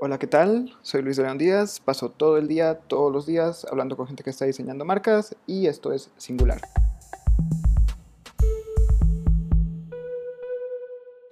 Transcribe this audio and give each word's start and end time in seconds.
Hola, 0.00 0.20
¿qué 0.20 0.28
tal? 0.28 0.70
Soy 0.82 1.02
Luis 1.02 1.16
de 1.16 1.24
León 1.24 1.38
Díaz, 1.38 1.80
paso 1.80 2.08
todo 2.08 2.38
el 2.38 2.46
día, 2.46 2.78
todos 2.86 3.12
los 3.12 3.26
días, 3.26 3.66
hablando 3.68 3.96
con 3.96 4.06
gente 4.06 4.22
que 4.22 4.30
está 4.30 4.44
diseñando 4.44 4.84
marcas 4.84 5.34
y 5.44 5.66
esto 5.66 5.92
es 5.92 6.12
Singular. 6.16 6.60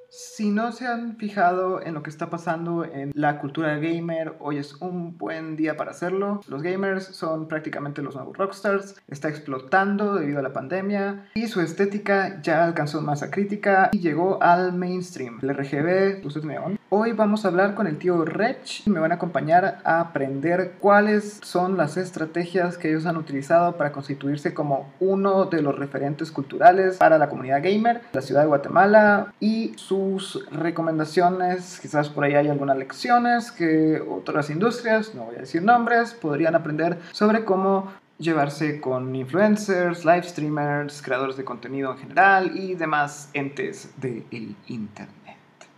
Si 0.08 0.50
no 0.50 0.72
se 0.72 0.86
han 0.86 1.16
fijado 1.16 1.80
en 1.80 1.94
lo 1.94 2.02
que 2.02 2.10
está 2.10 2.28
pasando 2.28 2.84
en 2.84 3.12
la 3.14 3.38
cultura 3.38 3.78
gamer, 3.78 4.34
hoy 4.40 4.58
es 4.58 4.74
un 4.82 5.16
buen 5.16 5.56
día 5.56 5.76
para 5.76 5.92
hacerlo. 5.92 6.40
Los 6.48 6.62
gamers 6.62 7.04
son 7.04 7.48
prácticamente 7.48 8.02
los 8.02 8.16
nuevos 8.16 8.36
rockstars, 8.36 8.96
está 9.08 9.28
explotando 9.28 10.16
debido 10.16 10.40
a 10.40 10.42
la 10.42 10.52
pandemia 10.52 11.28
y 11.34 11.46
su 11.46 11.60
estética 11.60 12.42
ya 12.42 12.64
alcanzó 12.64 13.00
masa 13.00 13.30
crítica 13.30 13.90
y 13.92 14.00
llegó 14.00 14.42
al 14.42 14.74
mainstream. 14.74 15.38
El 15.40 15.56
RGB, 15.56 16.24
luces 16.24 16.44
neón. 16.44 16.78
Hoy 16.98 17.12
vamos 17.12 17.44
a 17.44 17.48
hablar 17.48 17.74
con 17.74 17.86
el 17.86 17.98
tío 17.98 18.24
Rech 18.24 18.86
me 18.86 19.00
van 19.00 19.12
a 19.12 19.16
acompañar 19.16 19.80
a 19.84 20.00
aprender 20.00 20.76
cuáles 20.80 21.40
son 21.42 21.76
las 21.76 21.98
estrategias 21.98 22.78
que 22.78 22.88
ellos 22.88 23.04
han 23.04 23.18
utilizado 23.18 23.76
para 23.76 23.92
constituirse 23.92 24.54
como 24.54 24.90
uno 24.98 25.44
de 25.44 25.60
los 25.60 25.78
referentes 25.78 26.32
culturales 26.32 26.96
para 26.96 27.18
la 27.18 27.28
comunidad 27.28 27.62
gamer, 27.62 28.00
la 28.14 28.22
ciudad 28.22 28.40
de 28.40 28.46
Guatemala 28.46 29.34
y 29.40 29.74
sus 29.76 30.48
recomendaciones, 30.50 31.80
quizás 31.80 32.08
por 32.08 32.24
ahí 32.24 32.34
hay 32.34 32.48
algunas 32.48 32.78
lecciones 32.78 33.52
que 33.52 34.00
otras 34.00 34.48
industrias, 34.48 35.14
no 35.14 35.24
voy 35.24 35.36
a 35.36 35.40
decir 35.40 35.62
nombres, 35.62 36.14
podrían 36.14 36.54
aprender 36.54 36.98
sobre 37.12 37.44
cómo 37.44 37.92
llevarse 38.16 38.80
con 38.80 39.14
influencers, 39.14 40.06
live 40.06 40.22
streamers, 40.22 41.02
creadores 41.02 41.36
de 41.36 41.44
contenido 41.44 41.92
en 41.92 41.98
general 41.98 42.56
y 42.56 42.74
demás 42.74 43.28
entes 43.34 43.90
del 44.00 44.56
Internet. 44.66 45.25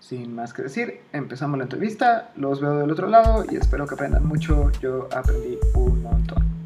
Sin 0.09 0.35
más 0.35 0.55
que 0.55 0.63
decir, 0.63 1.03
empezamos 1.13 1.59
la 1.59 1.65
entrevista, 1.65 2.31
los 2.35 2.63
veo 2.63 2.79
del 2.79 2.91
otro 2.91 3.09
lado 3.09 3.45
y 3.47 3.57
espero 3.57 3.87
que 3.87 3.93
aprendan 3.93 4.25
mucho, 4.25 4.73
yo 4.81 5.07
aprendí 5.15 5.59
un 5.75 6.03
montón. 6.03 6.58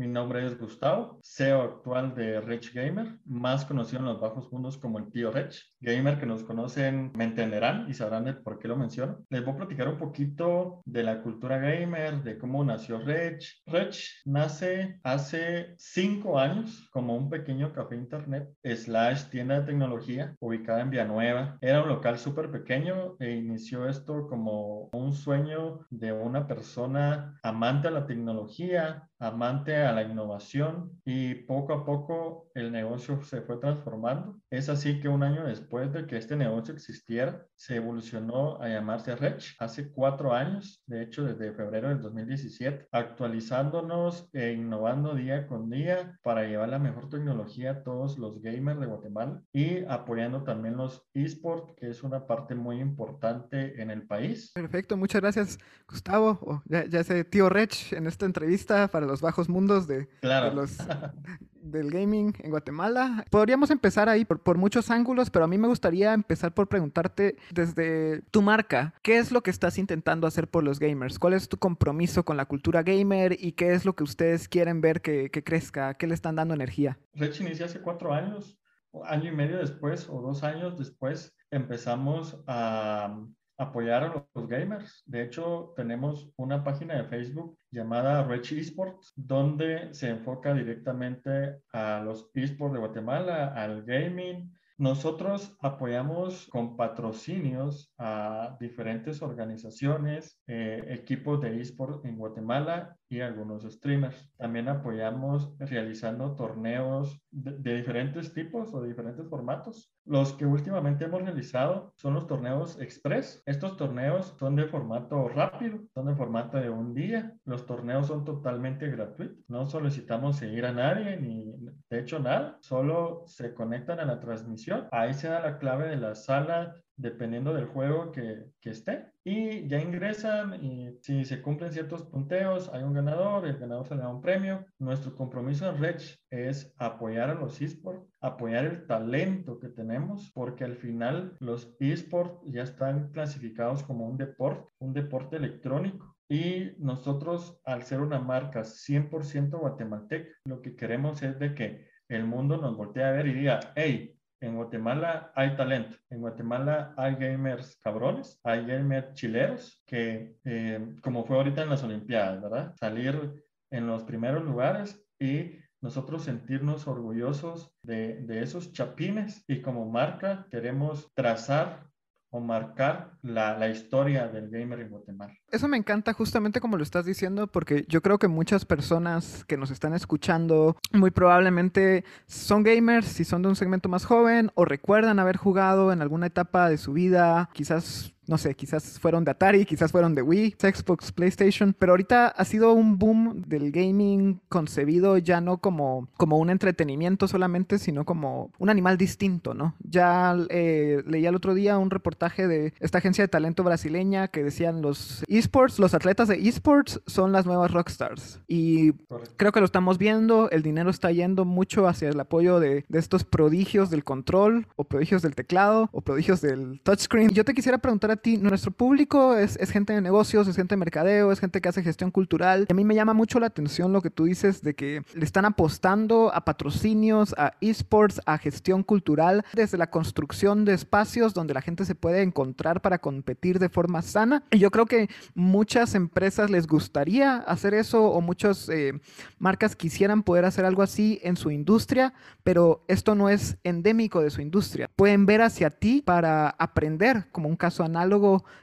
Mi 0.00 0.08
nombre 0.08 0.46
es 0.46 0.58
Gustavo, 0.58 1.20
CEO 1.22 1.60
actual 1.60 2.14
de 2.14 2.40
Rich 2.40 2.72
Gamer, 2.72 3.18
más 3.26 3.66
conocido 3.66 3.98
en 3.98 4.06
los 4.06 4.18
bajos 4.18 4.50
mundos 4.50 4.78
como 4.78 4.98
el 4.98 5.10
tío 5.10 5.30
Rich. 5.30 5.74
Gamer 5.78 6.18
que 6.18 6.24
nos 6.24 6.42
conocen 6.42 7.12
me 7.14 7.24
entenderán 7.24 7.86
y 7.86 7.92
sabrán 7.92 8.24
de 8.24 8.32
por 8.32 8.58
qué 8.58 8.66
lo 8.66 8.78
menciono. 8.78 9.18
Les 9.28 9.44
voy 9.44 9.52
a 9.52 9.58
platicar 9.58 9.88
un 9.88 9.98
poquito 9.98 10.80
de 10.86 11.02
la 11.02 11.20
cultura 11.20 11.58
gamer, 11.58 12.22
de 12.22 12.38
cómo 12.38 12.64
nació 12.64 12.98
Rich. 13.00 13.62
Rich 13.66 14.22
nace 14.24 14.98
hace 15.02 15.74
cinco 15.76 16.38
años 16.38 16.88
como 16.92 17.14
un 17.14 17.28
pequeño 17.28 17.70
café 17.74 17.94
internet 17.94 18.48
slash 18.64 19.24
tienda 19.24 19.60
de 19.60 19.66
tecnología 19.66 20.34
ubicada 20.40 20.80
en 20.80 20.88
Villanueva. 20.88 21.58
Era 21.60 21.82
un 21.82 21.90
local 21.90 22.18
súper 22.18 22.50
pequeño 22.50 23.16
e 23.18 23.32
inició 23.32 23.86
esto 23.86 24.26
como 24.28 24.88
un 24.94 25.12
sueño 25.12 25.80
de 25.90 26.10
una 26.10 26.46
persona 26.46 27.38
amante 27.42 27.88
a 27.88 27.90
la 27.90 28.06
tecnología, 28.06 29.06
amante 29.20 29.76
a 29.76 29.92
la 29.92 30.02
innovación 30.02 30.90
y 31.04 31.34
poco 31.34 31.74
a 31.74 31.84
poco 31.84 32.48
el 32.54 32.72
negocio 32.72 33.22
se 33.22 33.42
fue 33.42 33.58
transformando. 33.58 34.40
Es 34.50 34.68
así 34.68 34.98
que 34.98 35.08
un 35.08 35.22
año 35.22 35.46
después 35.46 35.92
de 35.92 36.06
que 36.06 36.16
este 36.16 36.36
negocio 36.36 36.74
existiera, 36.74 37.46
se 37.54 37.76
evolucionó 37.76 38.60
a 38.60 38.68
llamarse 38.68 39.14
Rech 39.14 39.54
hace 39.58 39.92
cuatro 39.92 40.32
años, 40.32 40.82
de 40.86 41.02
hecho 41.02 41.24
desde 41.24 41.52
febrero 41.52 41.88
del 41.88 42.00
2017, 42.00 42.88
actualizándonos 42.90 44.28
e 44.32 44.52
innovando 44.52 45.14
día 45.14 45.46
con 45.46 45.68
día 45.68 46.18
para 46.22 46.44
llevar 46.44 46.70
la 46.70 46.78
mejor 46.78 47.10
tecnología 47.10 47.70
a 47.72 47.82
todos 47.82 48.18
los 48.18 48.40
gamers 48.40 48.80
de 48.80 48.86
Guatemala 48.86 49.42
y 49.52 49.84
apoyando 49.84 50.42
también 50.44 50.76
los 50.76 51.06
esports, 51.12 51.74
que 51.76 51.90
es 51.90 52.02
una 52.02 52.26
parte 52.26 52.54
muy 52.54 52.80
importante 52.80 53.80
en 53.80 53.90
el 53.90 54.06
país. 54.06 54.52
Perfecto, 54.54 54.96
muchas 54.96 55.20
gracias 55.20 55.58
Gustavo, 55.86 56.62
ya, 56.64 56.86
ya 56.86 57.04
sé 57.04 57.24
tío 57.24 57.50
Rech 57.50 57.92
en 57.92 58.06
esta 58.06 58.24
entrevista 58.24 58.88
para 58.88 59.09
los 59.10 59.20
bajos 59.20 59.48
mundos 59.48 59.86
de, 59.88 60.08
los, 60.22 60.78
del 61.60 61.90
gaming 61.90 62.32
en 62.38 62.50
Guatemala. 62.50 63.24
Podríamos 63.30 63.70
empezar 63.70 64.08
ahí 64.08 64.24
por, 64.24 64.40
por, 64.40 64.56
muchos 64.56 64.90
ángulos, 64.90 65.30
pero 65.30 65.44
a 65.44 65.48
mí 65.48 65.58
me 65.58 65.68
gustaría 65.68 66.14
empezar 66.14 66.54
por 66.54 66.68
preguntarte 66.68 67.36
desde 67.50 68.22
tu 68.30 68.40
marca, 68.40 68.94
¿qué 69.02 69.18
es 69.18 69.32
lo 69.32 69.42
que 69.42 69.50
estás 69.50 69.78
intentando 69.78 70.26
hacer 70.26 70.48
por 70.48 70.62
los 70.62 70.78
gamers? 70.78 71.18
¿Cuál 71.18 71.34
es 71.34 71.48
tu 71.48 71.58
compromiso 71.58 72.24
con 72.24 72.36
la 72.36 72.46
cultura 72.46 72.82
gamer 72.82 73.36
y 73.38 73.52
qué 73.52 73.74
es 73.74 73.84
lo 73.84 73.94
que 73.94 74.04
ustedes 74.04 74.48
quieren 74.48 74.80
ver 74.80 75.02
que, 75.02 75.30
que 75.30 75.42
crezca? 75.42 75.94
¿Qué 75.94 76.06
le 76.06 76.14
están 76.14 76.36
dando 76.36 76.54
energía? 76.54 76.98
Rech 77.14 77.40
inició 77.40 77.66
hace 77.66 77.80
cuatro 77.80 78.14
años, 78.14 78.58
año 79.04 79.32
y 79.32 79.34
medio 79.34 79.58
después 79.58 80.08
o 80.08 80.20
dos 80.22 80.44
años 80.44 80.78
después 80.78 81.34
empezamos 81.50 82.42
a 82.46 83.18
apoyar 83.60 84.04
a 84.04 84.26
los 84.34 84.48
gamers. 84.48 85.02
De 85.06 85.22
hecho, 85.22 85.74
tenemos 85.76 86.32
una 86.36 86.64
página 86.64 86.94
de 86.96 87.04
Facebook 87.04 87.58
llamada 87.70 88.24
Rich 88.24 88.52
Esports, 88.52 89.12
donde 89.16 89.92
se 89.94 90.10
enfoca 90.10 90.54
directamente 90.54 91.60
a 91.72 92.00
los 92.00 92.30
esports 92.34 92.74
de 92.74 92.80
Guatemala, 92.80 93.54
al 93.54 93.82
gaming. 93.84 94.52
Nosotros 94.78 95.58
apoyamos 95.60 96.46
con 96.48 96.74
patrocinios 96.74 97.92
a 97.98 98.56
diferentes 98.58 99.20
organizaciones, 99.20 100.40
eh, 100.46 100.82
equipos 100.88 101.38
de 101.42 101.60
esports 101.60 102.02
en 102.06 102.16
Guatemala 102.16 102.96
y 103.06 103.20
algunos 103.20 103.64
streamers. 103.64 104.32
También 104.38 104.68
apoyamos 104.68 105.54
realizando 105.58 106.34
torneos 106.34 107.20
de, 107.30 107.76
diferentes 107.76 108.32
tipos 108.32 108.72
o 108.72 108.80
de 108.80 108.88
diferentes 108.88 109.28
formatos. 109.28 109.92
Los 110.10 110.32
que 110.32 110.44
últimamente 110.44 111.04
hemos 111.04 111.22
realizado 111.22 111.94
son 111.94 112.14
los 112.14 112.26
torneos 112.26 112.80
express. 112.80 113.44
Estos 113.46 113.76
torneos 113.76 114.34
son 114.40 114.56
de 114.56 114.66
formato 114.66 115.28
rápido, 115.28 115.84
son 115.94 116.06
de 116.06 116.16
formato 116.16 116.58
de 116.58 116.68
un 116.68 116.92
día. 116.94 117.36
Los 117.44 117.64
torneos 117.64 118.08
son 118.08 118.24
totalmente 118.24 118.88
gratuitos. 118.88 119.44
No 119.46 119.66
solicitamos 119.66 120.34
seguir 120.34 120.66
a 120.66 120.72
nadie 120.72 121.16
ni 121.16 121.54
de 121.88 122.00
hecho 122.00 122.18
nada. 122.18 122.58
Solo 122.60 123.22
se 123.28 123.54
conectan 123.54 124.00
a 124.00 124.04
la 124.04 124.18
transmisión. 124.18 124.88
Ahí 124.90 125.14
se 125.14 125.28
da 125.28 125.38
la 125.38 125.58
clave 125.60 125.86
de 125.86 125.98
la 125.98 126.16
sala 126.16 126.74
dependiendo 127.00 127.54
del 127.54 127.66
juego 127.66 128.12
que, 128.12 128.46
que, 128.60 128.70
esté. 128.70 129.06
Y 129.24 129.66
ya 129.68 129.80
ingresan 129.80 130.62
y 130.62 130.98
si 131.02 131.24
se 131.24 131.40
cumplen 131.40 131.72
ciertos 131.72 132.02
punteos, 132.04 132.70
hay 132.72 132.82
un 132.82 132.92
ganador, 132.92 133.46
el 133.46 133.58
ganador 133.58 133.86
se 133.86 133.94
le 133.94 134.02
da 134.02 134.08
un 134.08 134.20
premio. 134.20 134.64
Nuestro 134.78 135.14
compromiso 135.14 135.68
en 135.68 135.78
Rech 135.80 136.18
es 136.30 136.72
apoyar 136.78 137.30
a 137.30 137.34
los 137.34 137.60
esports, 137.60 138.06
apoyar 138.20 138.64
el 138.64 138.86
talento 138.86 139.58
que 139.58 139.68
tenemos, 139.68 140.30
porque 140.32 140.64
al 140.64 140.76
final 140.76 141.36
los 141.40 141.74
esports 141.80 142.40
ya 142.46 142.62
están 142.62 143.10
clasificados 143.12 143.82
como 143.82 144.06
un 144.06 144.16
deporte, 144.16 144.70
un 144.78 144.92
deporte 144.92 145.36
electrónico. 145.36 146.16
Y 146.28 146.72
nosotros, 146.78 147.60
al 147.64 147.82
ser 147.82 148.00
una 148.00 148.20
marca 148.20 148.60
100% 148.60 149.58
guatemalteca, 149.58 150.30
lo 150.44 150.62
que 150.62 150.76
queremos 150.76 151.22
es 151.22 151.38
de 151.40 151.54
que 151.54 151.88
el 152.08 152.24
mundo 152.24 152.56
nos 152.56 152.76
voltee 152.76 153.04
a 153.04 153.12
ver 153.12 153.26
y 153.26 153.34
diga, 153.34 153.60
hey, 153.74 154.16
en 154.40 154.56
Guatemala 154.56 155.32
hay 155.34 155.56
talento. 155.56 155.96
En 156.08 156.20
Guatemala 156.20 156.94
hay 156.96 157.14
gamers 157.16 157.78
cabrones, 157.82 158.40
hay 158.42 158.64
gamers 158.66 159.14
chileros 159.14 159.82
que, 159.86 160.36
eh, 160.44 160.96
como 161.02 161.24
fue 161.24 161.36
ahorita 161.36 161.62
en 161.62 161.70
las 161.70 161.82
Olimpiadas, 161.82 162.40
¿verdad? 162.40 162.74
Salir 162.76 163.44
en 163.70 163.86
los 163.86 164.04
primeros 164.04 164.44
lugares 164.44 165.04
y 165.18 165.56
nosotros 165.82 166.24
sentirnos 166.24 166.86
orgullosos 166.86 167.74
de, 167.82 168.22
de 168.22 168.42
esos 168.42 168.72
chapines 168.72 169.44
y 169.46 169.62
como 169.62 169.86
marca 169.86 170.46
queremos 170.50 171.12
trazar 171.14 171.89
o 172.30 172.40
marcar 172.40 173.12
la, 173.22 173.58
la, 173.58 173.68
historia 173.68 174.28
del 174.28 174.50
gamer 174.50 174.80
en 174.80 174.90
Guatemala. 174.90 175.32
Eso 175.50 175.66
me 175.66 175.76
encanta 175.76 176.12
justamente 176.12 176.60
como 176.60 176.76
lo 176.76 176.82
estás 176.82 177.04
diciendo, 177.04 177.48
porque 177.48 177.84
yo 177.88 178.02
creo 178.02 178.18
que 178.18 178.28
muchas 178.28 178.64
personas 178.64 179.44
que 179.46 179.56
nos 179.56 179.70
están 179.70 179.94
escuchando 179.94 180.76
muy 180.92 181.10
probablemente 181.10 182.04
son 182.26 182.62
gamers 182.62 183.06
si 183.06 183.24
son 183.24 183.42
de 183.42 183.48
un 183.48 183.56
segmento 183.56 183.88
más 183.88 184.04
joven 184.04 184.50
o 184.54 184.64
recuerdan 184.64 185.18
haber 185.18 185.36
jugado 185.36 185.92
en 185.92 186.02
alguna 186.02 186.26
etapa 186.26 186.68
de 186.68 186.78
su 186.78 186.92
vida, 186.92 187.50
quizás 187.52 188.14
no 188.30 188.38
sé, 188.38 188.54
quizás 188.54 189.00
fueron 189.00 189.24
de 189.24 189.32
Atari, 189.32 189.64
quizás 189.64 189.90
fueron 189.90 190.14
de 190.14 190.22
Wii, 190.22 190.54
Xbox, 190.56 191.10
PlayStation, 191.10 191.74
pero 191.76 191.92
ahorita 191.92 192.28
ha 192.28 192.44
sido 192.44 192.72
un 192.74 192.96
boom 192.96 193.42
del 193.48 193.72
gaming 193.72 194.40
concebido 194.48 195.18
ya 195.18 195.40
no 195.40 195.58
como, 195.58 196.08
como 196.16 196.38
un 196.38 196.48
entretenimiento 196.48 197.26
solamente, 197.26 197.80
sino 197.80 198.04
como 198.04 198.52
un 198.60 198.70
animal 198.70 198.96
distinto, 198.96 199.52
¿no? 199.52 199.74
Ya 199.80 200.36
eh, 200.48 201.02
leía 201.08 201.30
el 201.30 201.34
otro 201.34 201.54
día 201.54 201.76
un 201.76 201.90
reportaje 201.90 202.46
de 202.46 202.72
esta 202.78 202.98
agencia 202.98 203.24
de 203.24 203.28
talento 203.28 203.64
brasileña 203.64 204.28
que 204.28 204.44
decían 204.44 204.80
los 204.80 205.24
esports, 205.26 205.80
los 205.80 205.92
atletas 205.94 206.28
de 206.28 206.36
esports 206.36 207.00
son 207.08 207.32
las 207.32 207.46
nuevas 207.46 207.72
rockstars. 207.72 208.40
Y 208.46 208.92
creo 209.38 209.50
que 209.50 209.58
lo 209.58 209.66
estamos 209.66 209.98
viendo, 209.98 210.48
el 210.50 210.62
dinero 210.62 210.90
está 210.90 211.10
yendo 211.10 211.44
mucho 211.44 211.88
hacia 211.88 212.08
el 212.08 212.20
apoyo 212.20 212.60
de, 212.60 212.84
de 212.88 212.98
estos 213.00 213.24
prodigios 213.24 213.90
del 213.90 214.04
control 214.04 214.68
o 214.76 214.84
prodigios 214.84 215.20
del 215.20 215.34
teclado 215.34 215.88
o 215.90 216.00
prodigios 216.00 216.40
del 216.40 216.80
touchscreen. 216.84 217.30
Yo 217.30 217.44
te 217.44 217.54
quisiera 217.54 217.78
preguntar 217.78 218.12
a 218.12 218.19
nuestro 218.40 218.70
público 218.70 219.36
es, 219.36 219.56
es, 219.56 219.70
gente 219.70 219.92
de 219.92 220.00
negocios, 220.00 220.48
es 220.48 220.56
gente 220.56 220.74
de 220.74 220.78
mercadeo, 220.78 221.32
es 221.32 221.40
gente 221.40 221.60
que 221.60 221.68
hace 221.68 221.82
gestión 221.82 222.10
cultural. 222.10 222.66
A 222.70 222.74
mí 222.74 222.84
me 222.84 222.94
llama 222.94 223.14
mucho 223.14 223.40
la 223.40 223.46
atención 223.46 223.92
lo 223.92 224.02
que 224.02 224.10
tú 224.10 224.24
dices 224.24 224.62
de 224.62 224.74
que 224.74 225.02
le 225.14 225.24
están 225.24 225.44
apostando 225.44 226.32
a 226.34 226.44
patrocinios, 226.44 227.34
a 227.38 227.54
esports, 227.60 228.20
a 228.26 228.38
gestión 228.38 228.82
cultural, 228.82 229.44
desde 229.52 229.78
la 229.78 229.90
construcción 229.90 230.64
de 230.64 230.74
espacios 230.74 231.34
donde 231.34 231.54
la 231.54 231.62
gente 231.62 231.84
se 231.84 231.94
puede 231.94 232.22
encontrar 232.22 232.80
para 232.80 232.98
competir 232.98 233.58
de 233.58 233.68
forma 233.68 234.02
sana. 234.02 234.44
Y 234.50 234.58
yo 234.58 234.70
creo 234.70 234.86
que 234.86 235.08
muchas 235.34 235.94
empresas 235.94 236.50
les 236.50 236.66
gustaría 236.66 237.36
hacer 237.36 237.74
eso 237.74 238.04
o 238.04 238.20
muchas 238.20 238.68
eh, 238.68 239.00
marcas 239.38 239.76
quisieran 239.76 240.22
poder 240.22 240.44
hacer 240.44 240.64
algo 240.64 240.82
así 240.82 241.20
en 241.22 241.36
su 241.36 241.50
industria, 241.50 242.12
pero 242.42 242.84
esto 242.88 243.14
no 243.14 243.28
es 243.28 243.56
endémico 243.64 244.20
de 244.20 244.30
su 244.30 244.40
industria. 244.40 244.90
Pueden 244.96 245.26
ver 245.26 245.42
hacia 245.42 245.70
ti 245.70 246.02
para 246.04 246.50
aprender, 246.50 247.26
como 247.32 247.48
un 247.48 247.56
caso 247.56 247.84
análogo, 247.84 248.09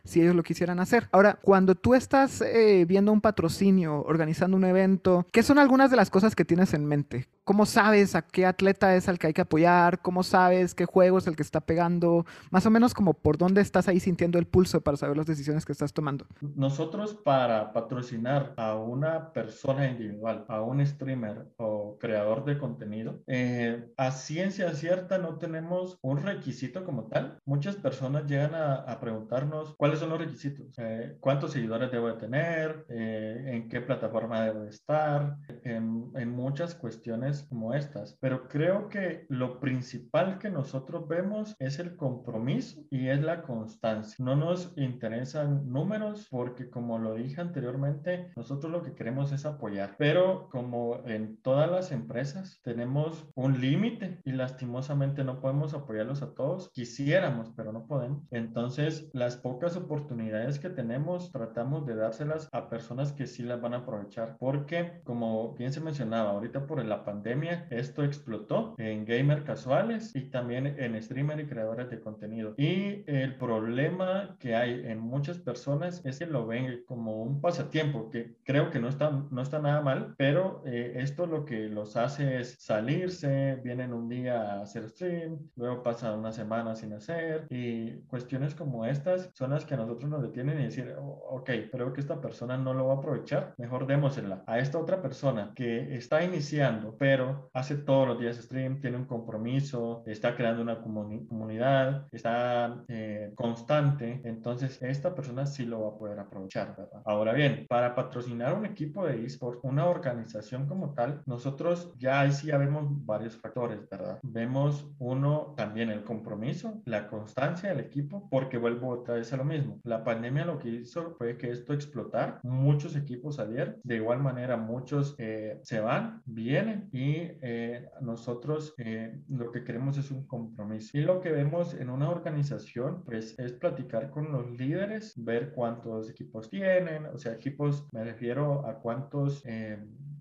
si 0.04 0.22
ellos 0.22 0.36
lo 0.36 0.44
quisieran 0.44 0.80
hacer. 0.80 1.08
Ahora, 1.12 1.38
cuando 1.42 1.76
tú 1.76 1.96
estás 1.96 2.42
eh, 2.42 2.86
viendo 2.88 3.12
un 3.12 3.22
patrocinio, 3.22 4.04
organizando 4.04 4.58
un 4.58 4.66
evento, 4.66 5.26
¿qué 5.32 5.44
son 5.44 5.60
algunas 5.60 5.92
de 5.92 5.98
las 5.98 6.10
cosas 6.10 6.36
que 6.36 6.46
tienes 6.46 6.74
en 6.74 6.86
mente? 6.86 7.28
¿Cómo 7.44 7.66
sabes 7.66 8.16
a 8.16 8.24
qué 8.24 8.46
atleta 8.46 8.96
es 8.96 9.08
al 9.08 9.20
que 9.20 9.28
hay 9.28 9.34
que 9.34 9.42
apoyar? 9.42 10.02
¿Cómo 10.02 10.24
sabes 10.24 10.76
qué 10.76 10.86
juego 10.86 11.18
es 11.18 11.28
el 11.28 11.38
que 11.38 11.44
está 11.44 11.62
pegando? 11.62 12.26
Más 12.52 12.66
o 12.66 12.70
menos 12.70 12.94
como 12.94 13.14
por 13.14 13.38
dónde 13.38 13.62
estás 13.62 13.88
ahí 13.88 14.02
sintiendo 14.02 14.38
el 14.38 14.48
pulso 14.48 14.82
para 14.82 14.98
saber 14.98 15.16
las 15.16 15.26
decisiones 15.26 15.66
que 15.66 15.72
estás 15.72 15.94
tomando. 15.94 16.26
Nosotros 16.42 17.14
para 17.14 17.72
patrocinar 17.72 18.54
a 18.58 18.76
una 18.76 19.32
persona 19.32 19.88
individual, 19.88 20.46
a 20.50 20.62
un 20.62 20.86
streamer 20.86 21.46
o 21.58 21.98
creador 22.00 22.44
de 22.44 22.58
contenido, 22.58 23.22
eh, 23.28 23.94
a 23.96 24.12
ciencia 24.12 24.74
cierta 24.74 25.18
no 25.18 25.38
tenemos 25.38 25.98
un 26.02 26.18
requisito 26.18 26.84
como 26.84 27.04
tal. 27.06 27.40
Muchas 27.46 27.76
personas 27.76 28.26
llegan 28.26 28.56
a, 28.56 29.00
preguntarnos 29.28 29.76
cuáles 29.76 30.00
son 30.00 30.10
los 30.10 30.20
requisitos, 30.20 30.74
eh, 30.78 31.18
cuántos 31.20 31.52
seguidores 31.52 31.92
debo 31.92 32.08
de 32.08 32.14
tener, 32.14 32.86
eh, 32.90 33.44
en 33.48 33.70
qué 33.70 33.82
plataforma 33.82 34.42
debo 34.42 34.62
de 34.62 34.70
estar, 34.70 35.38
en, 35.64 36.12
en 36.16 36.30
muchas 36.32 36.76
cuestiones 36.76 37.44
como 37.44 37.74
estas. 37.74 38.18
Pero 38.22 38.48
creo 38.48 38.90
que 38.90 39.26
lo 39.30 39.60
principal 39.60 40.40
que 40.40 40.50
nosotros 40.50 41.08
vemos 41.08 41.56
es 41.60 41.80
el 41.80 41.96
compromiso 41.96 42.82
y 42.90 43.08
es 43.08 43.22
la 43.22 43.42
constancia. 43.42 44.24
No 44.24 44.36
nos 44.36 44.74
interesan 44.78 45.70
números 45.70 46.28
porque 46.30 46.70
como 46.70 46.98
lo 46.98 47.16
dije 47.16 47.42
anteriormente, 47.42 48.32
nosotros 48.36 48.72
lo 48.72 48.84
que 48.84 48.96
queremos 48.96 49.32
es 49.32 49.46
apoyar. 49.46 49.96
Pero 49.98 50.48
como 50.50 51.02
en 51.06 51.38
todas 51.42 51.70
las 51.70 51.92
empresas 51.92 52.60
tenemos 52.64 53.28
un 53.36 53.60
límite 53.60 54.22
y 54.24 54.32
lastimosamente 54.32 55.24
no 55.24 55.42
podemos 55.42 55.74
apoyarlos 55.74 56.22
a 56.22 56.34
todos. 56.34 56.72
Quisiéramos, 56.72 57.52
pero 57.56 57.72
no 57.72 57.88
podemos. 57.88 58.24
Entonces, 58.32 59.10
las 59.18 59.36
pocas 59.36 59.76
oportunidades 59.76 60.60
que 60.60 60.70
tenemos, 60.70 61.32
tratamos 61.32 61.86
de 61.86 61.96
dárselas 61.96 62.48
a 62.52 62.70
personas 62.70 63.12
que 63.12 63.26
sí 63.26 63.44
las 63.44 63.60
van 63.60 63.74
a 63.74 63.78
aprovechar. 63.78 64.38
Porque, 64.40 65.02
como 65.04 65.54
bien 65.54 65.74
se 65.74 65.82
mencionaba, 65.82 66.32
ahorita 66.32 66.68
por 66.68 66.84
la 66.86 67.04
pandemia, 67.04 67.68
esto 67.72 68.04
explotó 68.04 68.76
en 68.78 69.06
gamer 69.06 69.44
casuales 69.44 70.16
y 70.16 70.30
también 70.30 70.68
en 70.68 71.02
streamer 71.02 71.40
y 71.40 71.48
creadores 71.48 71.90
de 71.90 72.00
contenido. 72.00 72.54
Y 72.58 73.04
el 73.08 73.36
problema 73.38 74.36
que 74.40 74.56
hay 74.56 74.86
en 74.86 75.00
muchas 75.00 75.40
personas 75.40 76.02
es 76.06 76.20
que 76.20 76.28
lo 76.28 76.46
ven 76.46 76.84
como 76.86 77.24
un 77.24 77.42
pasatiempo, 77.42 78.10
que 78.10 78.36
creo 78.44 78.70
que 78.70 78.80
no 78.80 78.90
está, 78.90 79.10
no 79.32 79.42
está 79.42 79.60
nada 79.60 79.82
mal, 79.82 80.14
pero 80.18 80.62
eh, 80.66 80.94
esto 80.98 81.26
lo 81.26 81.46
que 81.46 81.68
los 81.70 81.96
hace 81.96 82.40
es 82.40 82.56
salirse, 82.60 83.60
vienen 83.64 83.94
un 83.94 84.10
día 84.10 84.42
a 84.42 84.62
hacer 84.62 84.90
stream, 84.90 85.40
luego 85.56 85.82
pasan 85.82 86.20
una 86.20 86.32
semana 86.32 86.76
sin 86.76 86.94
hacer 86.94 87.48
y 87.50 87.94
cuestiones 88.08 88.54
como 88.54 88.86
estas 89.08 89.38
son 89.38 89.52
las 89.52 89.66
que 89.66 89.74
a 89.74 89.78
nosotros 89.78 90.10
nos 90.10 90.22
detienen 90.22 90.60
y 90.60 90.66
decir, 90.66 90.94
oh, 91.00 91.38
ok, 91.38 91.50
creo 91.72 91.94
que 91.94 92.02
esta 92.02 92.20
persona 92.20 92.58
no 92.58 92.74
lo 92.74 92.88
va 92.88 92.96
a 92.96 92.98
aprovechar, 92.98 93.54
mejor 93.58 93.88
démosela 93.88 94.44
a 94.46 94.60
esta 94.60 94.78
otra 94.78 95.02
persona 95.02 95.54
que 95.56 95.96
está 95.96 96.24
iniciando, 96.24 96.96
pero 96.98 97.50
hace 97.54 97.76
todos 97.78 98.08
los 98.08 98.20
días 98.20 98.38
stream, 98.38 98.82
tiene 98.82 98.98
un 98.98 99.06
compromiso, 99.06 100.04
está 100.06 100.36
creando 100.36 100.62
una 100.62 100.82
comunidad, 100.82 102.08
está 102.12 102.84
eh, 102.88 103.32
constante, 103.36 104.22
entonces 104.26 104.82
esta 104.82 105.16
persona 105.16 105.46
sí 105.46 105.66
lo 105.66 105.82
va 105.82 105.90
a 105.90 105.98
poder 105.98 106.20
aprovechar, 106.20 106.76
¿verdad? 106.76 107.02
Ahora 107.06 107.34
bien, 107.34 107.66
para 107.70 107.96
patrocinar 107.96 108.54
un 108.54 108.66
equipo 108.66 109.06
de 109.06 109.24
esports, 109.24 109.60
una 109.64 109.88
organización 109.88 110.68
como 110.68 110.94
tal, 110.94 111.22
nosotros 111.26 111.94
ya 111.98 112.22
ahí 112.22 112.32
sí 112.32 112.48
ya 112.48 112.58
vemos 112.58 112.86
varios 113.06 113.38
factores, 113.38 113.88
¿verdad? 113.90 114.20
Vemos 114.24 114.88
uno 115.00 115.54
también 115.56 115.90
el 115.90 116.04
compromiso, 116.04 116.82
la 116.86 117.08
constancia 117.08 117.70
del 117.70 117.80
equipo, 117.80 118.28
porque 118.30 118.58
vuelvo 118.58 118.97
otra 119.00 119.16
vez 119.16 119.32
a 119.34 119.38
lo 119.38 119.44
mismo. 119.44 119.80
La 119.84 120.04
pandemia 120.04 120.46
lo 120.46 120.60
que 120.60 120.70
hizo 120.70 121.12
fue 121.12 121.38
que 121.38 121.52
esto 121.52 121.74
explotar, 121.74 122.40
muchos 122.44 122.96
equipos 122.96 123.36
salieron, 123.36 123.78
de 123.84 123.96
igual 123.96 124.20
manera 124.20 124.58
muchos 124.58 125.16
eh, 125.18 125.60
se 125.64 125.80
van, 125.80 126.22
vienen 126.26 126.90
y 126.92 127.16
eh, 127.42 127.90
nosotros 128.02 128.74
eh, 128.78 129.20
lo 129.30 129.52
que 129.52 129.64
queremos 129.64 129.98
es 129.98 130.12
un 130.12 130.26
compromiso. 130.26 130.98
Y 130.98 131.02
lo 131.02 131.22
que 131.22 131.32
vemos 131.32 131.74
en 131.74 131.90
una 131.90 132.10
organización, 132.10 133.04
pues 133.04 133.38
es 133.40 133.54
platicar 133.54 134.10
con 134.10 134.32
los 134.32 134.50
líderes, 134.52 135.14
ver 135.16 135.54
cuántos 135.54 136.10
equipos 136.10 136.50
tienen, 136.50 137.06
o 137.06 137.18
sea, 137.18 137.34
equipos, 137.34 137.88
me 137.92 138.04
refiero 138.04 138.68
a 138.68 138.80
cuántos... 138.80 139.44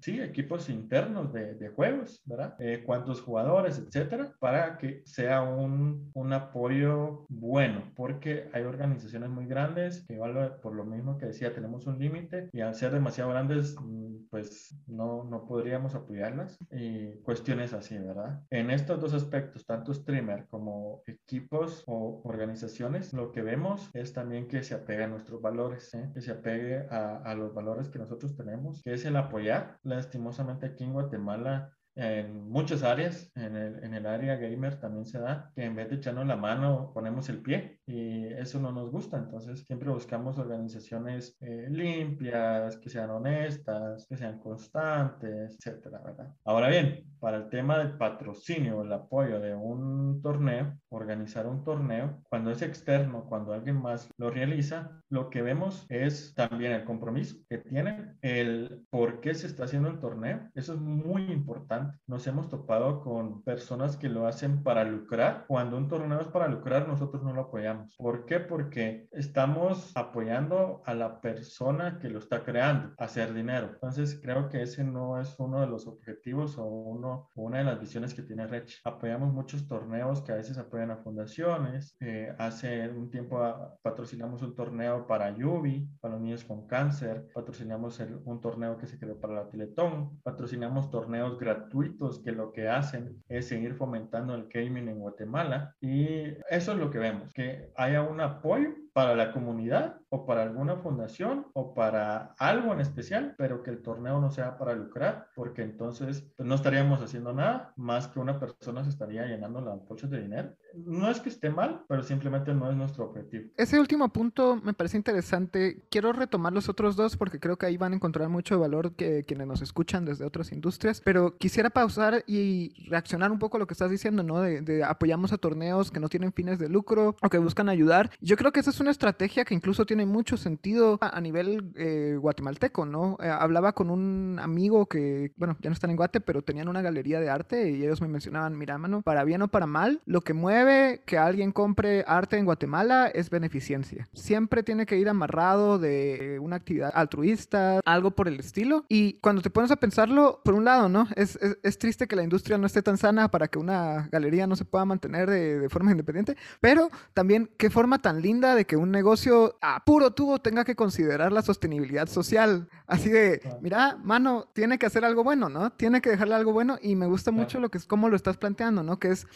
Sí, 0.01 0.21
equipos 0.21 0.69
internos 0.69 1.33
de, 1.33 1.55
de 1.55 1.69
juegos, 1.69 2.23
¿verdad? 2.25 2.55
Eh, 2.59 2.83
cuántos 2.85 3.21
jugadores, 3.21 3.79
etcétera, 3.79 4.33
para 4.39 4.79
que 4.79 5.03
sea 5.07 5.43
un, 5.43 6.11
un, 6.15 6.33
apoyo 6.33 7.25
bueno, 7.29 7.93
porque 7.95 8.49
hay 8.53 8.63
organizaciones 8.63 9.31
muy 9.31 9.47
grandes 9.47 10.05
que 10.07 10.17
por 10.63 10.75
lo 10.75 10.85
mismo 10.85 11.17
que 11.19 11.27
decía, 11.27 11.53
tenemos 11.53 11.87
un 11.87 11.99
límite 11.99 12.49
y 12.53 12.61
al 12.61 12.75
ser 12.75 12.93
demasiado 12.93 13.31
grandes, 13.31 13.77
mm, 13.81 14.29
pues 14.31 14.77
no, 14.87 15.25
no 15.25 15.47
podríamos 15.47 15.95
apoyarlas 15.95 16.59
y 16.71 17.13
cuestiones 17.23 17.73
así, 17.73 17.97
¿verdad? 17.99 18.41
En 18.51 18.71
estos 18.71 19.01
dos 19.01 19.15
aspectos, 19.15 19.65
tanto 19.67 19.95
streamer 19.95 20.47
como 20.49 21.03
equipos 21.07 21.85
o 21.87 22.21
organizaciones, 22.25 23.13
lo 23.13 23.33
que 23.33 23.43
vemos 23.43 23.91
es 23.95 24.13
también 24.13 24.49
que 24.49 24.63
se 24.63 24.75
apegue 24.75 25.05
a 25.05 25.09
nuestros 25.09 25.41
valores, 25.41 25.95
¿eh? 25.95 26.11
que 26.13 26.21
se 26.21 26.33
apegue 26.33 26.87
a, 26.91 27.19
a 27.19 27.35
los 27.35 27.55
valores 27.55 27.89
que 27.89 27.99
nosotros 27.99 28.37
tenemos, 28.37 28.83
que 28.83 28.95
es 28.95 29.05
el 29.05 29.17
apoyar 29.17 29.79
lastimosamente 29.87 30.67
aquí 30.67 30.85
en 30.85 30.93
Guatemala 30.93 31.73
en 31.95 32.51
muchas 32.51 32.83
áreas, 32.83 33.33
en 33.35 33.57
el, 33.57 33.83
en 33.83 33.95
el, 33.95 34.07
área 34.07 34.37
gamer 34.37 34.79
también 34.79 35.07
se 35.07 35.19
da, 35.19 35.51
que 35.55 35.65
en 35.65 35.75
vez 35.75 35.89
de 35.89 35.97
echarnos 35.97 36.27
la 36.27 36.37
mano 36.37 36.93
ponemos 36.93 37.29
el 37.31 37.41
pie 37.41 37.76
y 37.87 38.27
eso 38.27 38.61
no 38.61 38.73
nos 38.73 38.91
gusta, 38.91 39.17
entonces 39.17 39.65
siempre 39.65 39.91
buscamos 39.91 40.39
organizaciones 40.39 41.37
eh, 41.41 41.69
limpias, 41.71 42.77
que 42.79 42.91
sean 42.91 43.11
honestas, 43.11 44.07
que 44.09 44.17
sean 44.17 44.39
constantes, 44.39 45.57
etcétera, 45.59 46.01
¿verdad? 46.05 46.35
Ahora 46.45 46.69
bien, 46.69 47.05
para 47.21 47.39
el 47.39 47.49
tema 47.49 47.79
del 47.79 47.97
patrocinio, 47.97 48.83
el 48.83 48.93
apoyo 48.93 49.41
de 49.41 49.55
un 49.55 50.21
torneo, 50.23 50.77
organizar 50.89 51.47
un 51.47 51.65
torneo, 51.65 52.23
cuando 52.29 52.51
es 52.51 52.63
externo, 52.63 53.27
cuando 53.29 53.53
alguien 53.53 53.81
más 53.81 54.11
lo 54.19 54.31
realiza, 54.31 55.03
lo 55.09 55.31
que 55.31 55.43
vemos 55.43 55.87
es 55.89 56.35
también 56.35 56.73
el 56.73 56.85
compromiso 56.85 57.37
que 57.49 57.59
tienen, 57.59 58.19
el 58.23 58.85
por 58.91 59.21
qué 59.21 59.35
se 59.35 59.47
está 59.47 59.65
haciendo 59.65 59.89
el 59.89 60.01
torneo, 60.01 60.49
eso 60.55 60.75
es 60.75 60.81
muy 60.81 61.23
importante 61.31 61.67
nos 62.07 62.27
hemos 62.27 62.49
topado 62.49 63.01
con 63.03 63.43
personas 63.43 63.97
que 63.97 64.09
lo 64.09 64.27
hacen 64.27 64.63
para 64.63 64.85
lucrar. 64.85 65.45
Cuando 65.49 65.77
un 65.77 65.89
torneo 65.89 66.21
es 66.21 66.29
para 66.29 66.49
lucrar, 66.49 66.87
nosotros 66.89 67.23
no 67.23 67.33
lo 67.33 67.43
apoyamos. 67.43 67.76
¿Por 67.99 68.27
qué? 68.27 68.41
Porque 68.41 69.09
estamos 69.13 69.93
apoyando 69.97 70.83
a 70.85 70.95
la 70.95 71.21
persona 71.21 71.99
que 71.99 72.09
lo 72.09 72.19
está 72.19 72.43
creando, 72.45 72.95
a 72.99 73.05
hacer 73.05 73.35
dinero. 73.35 73.71
Entonces, 73.73 74.19
creo 74.23 74.49
que 74.49 74.63
ese 74.63 74.85
no 74.85 75.21
es 75.21 75.35
uno 75.39 75.61
de 75.61 75.67
los 75.67 75.87
objetivos 75.87 76.59
o 76.59 76.65
uno, 76.65 77.31
una 77.35 77.59
de 77.59 77.65
las 77.65 77.81
visiones 77.81 78.15
que 78.15 78.23
tiene 78.23 78.47
Rech. 78.47 78.81
Apoyamos 78.85 79.33
muchos 79.33 79.67
torneos 79.67 80.23
que 80.23 80.33
a 80.33 80.37
veces 80.37 80.59
apoyan 80.59 80.91
a 80.91 80.99
fundaciones. 80.99 81.97
Eh, 82.01 82.35
hace 82.39 82.89
un 82.89 83.11
tiempo 83.11 83.39
patrocinamos 83.83 84.43
un 84.43 84.55
torneo 84.55 85.07
para 85.07 85.37
Yubi, 85.37 85.89
para 86.01 86.15
los 86.15 86.23
niños 86.23 86.45
con 86.45 86.67
cáncer. 86.67 87.27
Patrocinamos 87.35 88.01
un 88.25 88.41
torneo 88.41 88.77
que 88.77 88.87
se 88.87 88.99
creó 88.99 89.19
para 89.21 89.35
la 89.35 89.49
Teletón. 89.49 90.21
Patrocinamos 90.23 90.91
torneos 90.91 91.39
gratuitos 91.39 92.23
que 92.23 92.33
lo 92.33 92.53
que 92.53 92.69
hacen 92.69 93.23
es 93.29 93.49
seguir 93.49 93.75
fomentando 93.75 94.35
el 94.35 94.49
gaming 94.49 94.89
en 94.89 94.99
Guatemala 94.99 95.75
y 95.81 96.27
eso 96.51 96.73
es 96.73 96.79
lo 96.79 96.91
que 96.91 96.99
vemos, 96.99 97.33
que 97.33 97.66
haya 97.75 98.03
un 98.03 98.21
apoyo 98.21 98.71
para 98.97 99.15
la 99.15 99.31
comunidad 99.31 100.01
o 100.09 100.25
para 100.25 100.43
alguna 100.43 100.77
fundación 100.77 101.49
o 101.53 101.75
para 101.75 102.35
algo 102.39 102.73
en 102.73 102.81
especial, 102.81 103.35
pero 103.37 103.63
que 103.63 103.69
el 103.69 103.83
torneo 103.83 104.19
no 104.23 104.31
sea 104.31 104.57
para 104.57 104.75
lucrar, 104.75 105.29
porque 105.35 105.61
entonces 105.61 106.25
pues, 106.35 106.49
no 106.49 106.55
estaríamos 106.55 107.03
haciendo 107.03 107.35
nada 107.35 107.75
más 107.77 108.09
que 108.09 108.21
una 108.21 108.41
persona 108.41 108.83
se 108.85 108.89
estaría 108.89 109.27
llenando 109.27 109.61
las 109.61 109.87
bolsas 109.87 110.09
de 110.09 110.23
dinero. 110.23 110.55
No 110.73 111.11
es 111.11 111.21
que 111.21 111.29
esté 111.29 111.51
mal, 111.51 111.85
pero 111.87 112.03
simplemente 112.03 112.55
no 112.55 112.71
es 112.71 112.77
nuestro 112.77 113.05
objetivo. 113.05 113.51
Ese 113.59 113.79
último 113.79 114.09
punto 114.09 114.59
me 114.65 114.73
parece 114.73 114.97
interesante. 114.97 115.85
Quiero 115.91 116.15
retomar 116.15 116.55
los 116.55 116.71
otros 116.71 116.97
dos 116.97 117.19
porque 117.19 117.39
creo 117.39 117.59
que 117.59 117.67
ahí 117.67 117.77
van 117.77 117.93
a 117.93 117.97
encontrar 117.97 118.31
mucho 118.31 118.59
valor 118.59 118.95
que 118.95 119.25
quienes 119.25 119.47
nos 119.47 119.61
escuchan 119.61 120.07
desde 120.07 120.25
otras 120.25 120.53
industrias, 120.53 121.03
pero 121.05 121.37
quisiera 121.37 121.69
pausar 121.69 122.25
y 122.27 122.89
reaccionar 122.89 123.31
un 123.31 123.39
poco 123.39 123.59
a 123.59 123.61
lo 123.61 123.67
que 123.67 123.75
estás 123.75 123.91
diciendo, 123.91 124.23
¿no? 124.23 124.41
De, 124.41 124.63
de 124.63 124.85
apoyamos 124.85 125.35
a 125.35 125.39
torneos 125.39 125.91
que 125.91 126.01
no 126.01 126.09
tienen 126.09 126.33
fines 126.33 126.59
de 126.59 126.71
lucro 126.71 127.15
o 127.21 127.29
que 127.29 127.37
buscan 127.37 127.69
ayudar. 127.69 128.11
Yo 128.23 128.39
creo 128.39 128.53
que 128.53 128.61
esa 128.61 128.71
es 128.71 128.81
una 128.81 128.86
una 128.87 128.93
estrategia 128.93 129.45
que 129.45 129.53
incluso 129.53 129.85
tiene 129.85 130.07
mucho 130.07 130.37
sentido 130.37 130.99
a, 131.01 131.21
nivel 131.21 131.73
eh, 131.75 132.17
guatemalteco, 132.21 132.87
¿no? 132.87 133.19
Eh, 133.21 133.29
hablaba 133.29 133.73
con 133.73 133.91
un 133.91 134.39
amigo 134.41 134.87
que, 134.87 135.33
bueno, 135.37 135.57
ya 135.61 135.71
no 135.71 135.75
están 135.75 135.91
en 135.91 135.97
Guate, 135.97 136.21
pero 136.21 136.43
tenían 136.43 136.69
una 136.69 136.83
galería 136.83 137.19
de 137.19 137.29
arte 137.29 137.71
y 137.71 137.83
ellos 137.83 138.01
me 138.01 138.07
mencionaban, 138.07 138.57
mira, 138.57 138.79
mano, 138.79 139.03
para 139.03 139.25
bien 139.25 139.43
o 139.43 139.49
para 139.49 139.67
mal, 139.67 140.01
lo 140.07 140.21
que 140.21 140.35
mueve 140.35 141.03
que 141.05 141.19
alguien 141.19 141.51
compre 141.51 142.05
arte 142.07 142.39
en 142.39 142.45
Guatemala 142.45 143.09
es 143.09 143.29
beneficencia. 143.29 144.07
Siempre 144.13 144.63
tiene 144.63 144.87
que 144.87 144.99
ir 144.99 145.09
amarrado 145.09 145.81
de 145.81 146.39
una 146.41 146.55
actividad 146.55 146.93
altruista, 146.95 147.81
algo 147.85 148.13
por 148.13 148.29
el 148.29 148.39
estilo. 148.39 148.85
Y 148.89 149.15
cuando 149.15 149.43
te 149.43 149.51
pones 149.51 149.73
a 149.73 149.77
pensarlo, 149.77 150.41
por 150.45 150.55
un 150.55 150.65
lado, 150.65 150.89
¿no? 150.89 151.09
Es, 151.17 151.37
es, 151.41 151.79
triste 151.79 152.07
que 152.07 152.15
la 152.15 152.23
industria 152.23 152.57
no 152.57 152.67
esté 152.67 152.83
tan 152.83 152.99
sana 152.99 153.29
para 153.33 153.49
que 153.49 153.59
una 153.59 154.09
galería 154.13 154.47
no 154.47 154.55
se 154.55 154.65
pueda 154.65 154.85
mantener 154.85 155.29
de, 155.29 155.59
de 155.59 155.69
forma 155.69 155.91
independiente, 155.91 156.37
pero 156.61 156.89
también 157.15 157.51
qué 157.59 157.69
forma 157.69 157.99
tan 157.99 158.23
linda 158.23 158.55
de 158.55 158.65
que 158.65 158.76
un 158.77 158.91
negocio 158.91 159.57
a 159.61 159.85
puro 159.85 160.13
tubo 160.13 160.39
tenga 160.39 160.65
que 160.65 160.77
considerar 160.77 161.33
la 161.33 161.43
sostenibilidad 161.43 162.07
social. 162.09 162.69
Así 162.87 163.09
de, 163.09 163.41
mira, 163.61 163.99
mano, 164.03 164.49
tiene 164.53 164.79
que 164.79 164.87
hacer 164.87 165.05
algo 165.05 165.25
bueno, 165.25 165.49
¿no? 165.49 165.71
Tiene 165.71 166.01
que 166.01 166.11
dejarle 166.11 166.35
algo 166.35 166.53
bueno 166.53 166.79
y 166.81 166.97
me 166.97 167.07
gusta 167.07 167.31
mucho 167.31 167.61
lo 167.61 167.71
que 167.71 167.79
es 167.79 167.87
cómo 167.87 168.09
lo 168.09 168.17
estás 168.17 168.37
planteando, 168.37 168.83
¿no? 168.83 168.99
Que 168.99 169.11
es 169.11 169.27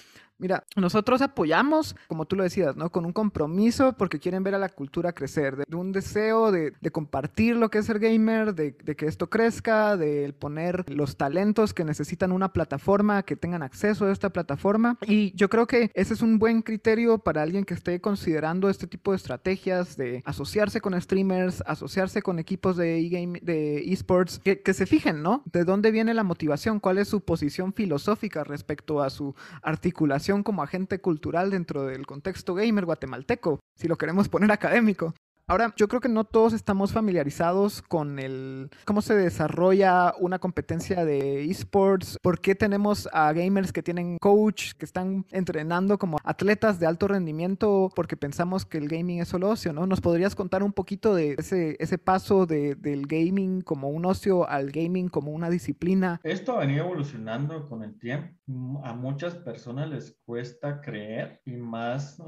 Mira, 0.40 0.64
nosotros 0.75 1.20
apoyamos, 1.20 1.94
como 2.09 2.25
tú 2.25 2.35
lo 2.35 2.42
decías, 2.42 2.75
¿no? 2.75 2.90
Con 2.90 3.04
un 3.04 3.12
compromiso 3.12 3.92
porque 3.92 4.18
quieren 4.18 4.42
ver 4.42 4.54
a 4.54 4.59
la 4.59 4.70
cultura 4.70 5.12
crecer, 5.12 5.54
de, 5.56 5.76
un 5.76 5.92
deseo 5.92 6.50
de, 6.50 6.73
compartir 6.90 7.56
lo 7.56 7.70
que 7.70 7.78
es 7.78 7.85
ser 7.85 7.99
gamer, 7.99 8.54
de, 8.54 8.75
que 8.75 9.06
esto 9.06 9.28
crezca, 9.28 9.99
de 9.99 10.32
poner 10.38 10.90
los 10.90 11.18
talentos 11.18 11.75
que 11.75 11.85
necesitan 11.85 12.32
una 12.32 12.54
plataforma, 12.54 13.23
que 13.23 13.37
tengan 13.37 13.62
acceso 13.62 14.06
a 14.06 14.12
esta 14.12 14.30
plataforma. 14.30 14.97
Y 15.06 15.32
yo 15.37 15.50
creo 15.50 15.66
que 15.66 15.90
ese 15.92 16.14
es 16.14 16.23
un 16.23 16.38
buen 16.38 16.62
criterio 16.62 17.18
para 17.18 17.42
alguien 17.42 17.64
que 17.64 17.75
esté 17.75 18.00
considerando 18.00 18.70
este 18.70 18.87
tipo 18.87 19.11
de 19.11 19.18
estrategias, 19.18 19.99
de 19.99 20.23
asociarse 20.25 20.80
con 20.80 20.99
streamers, 20.99 21.62
asociarse 21.66 22.23
con 22.23 22.38
equipos 22.38 22.78
de 22.78 22.99
e-game, 22.99 23.40
de 23.42 23.92
esports, 23.92 24.40
que, 24.42 24.62
que 24.62 24.73
se 24.73 24.87
fijen, 24.87 25.23
¿no? 25.23 25.42
De 25.52 25.64
dónde 25.64 25.90
viene 25.90 26.14
la 26.14 26.25
motivación, 26.25 26.80
cuál 26.80 26.97
es 26.97 27.09
su 27.09 27.20
posición 27.20 27.75
filosófica 27.75 28.42
respecto 28.42 29.02
a 29.02 29.11
su 29.11 29.35
articulación 29.62 30.29
como 30.44 30.62
agente 30.62 31.00
cultural 31.00 31.50
dentro 31.50 31.84
del 31.84 32.06
contexto 32.06 32.54
gamer 32.54 32.84
guatemalteco, 32.84 33.58
si 33.76 33.88
lo 33.88 33.96
queremos 33.96 34.28
poner 34.28 34.52
académico. 34.52 35.14
Ahora, 35.50 35.75
yo 35.76 35.88
creo 35.88 36.00
que 36.00 36.09
no 36.09 36.23
todos 36.23 36.52
estamos 36.52 36.92
familiarizados 36.92 37.83
con 37.83 38.21
el 38.21 38.71
cómo 38.85 39.02
se 39.02 39.16
desarrolla 39.16 40.14
una 40.21 40.38
competencia 40.38 41.04
de 41.04 41.42
esports, 41.50 42.19
por 42.23 42.40
qué 42.40 42.54
tenemos 42.54 43.09
a 43.12 43.33
gamers 43.33 43.73
que 43.73 43.83
tienen 43.83 44.19
coach, 44.19 44.75
que 44.78 44.85
están 44.85 45.26
entrenando 45.33 45.99
como 45.99 46.19
atletas 46.23 46.78
de 46.78 46.87
alto 46.87 47.09
rendimiento, 47.09 47.90
porque 47.97 48.16
pensamos 48.16 48.64
que 48.64 48.78
el 48.78 48.87
gaming 48.87 49.23
es 49.23 49.26
solo 49.26 49.49
ocio, 49.49 49.73
¿no? 49.73 49.88
¿Nos 49.88 50.00
podrías 50.00 50.37
contar 50.37 50.62
un 50.62 50.73
poquito 50.73 51.16
de 51.16 51.35
ese, 51.37 51.76
ese 51.80 51.99
paso 51.99 52.47
de, 52.47 52.76
del 52.76 53.09
gaming 53.09 53.61
como 53.61 53.88
un 53.88 54.04
ocio 54.04 54.49
al 54.49 54.71
gaming 54.71 55.09
como 55.09 55.33
una 55.33 55.50
disciplina? 55.50 56.21
Esto 56.23 56.52
ha 56.52 56.61
venido 56.61 56.85
evolucionando 56.85 57.69
con 57.69 57.83
el 57.83 57.99
tiempo. 57.99 58.37
A 58.85 58.95
muchas 58.95 59.35
personas 59.35 59.90
les 59.90 60.16
cuesta 60.25 60.80
creer 60.80 61.40
y 61.45 61.57
más 61.57 62.21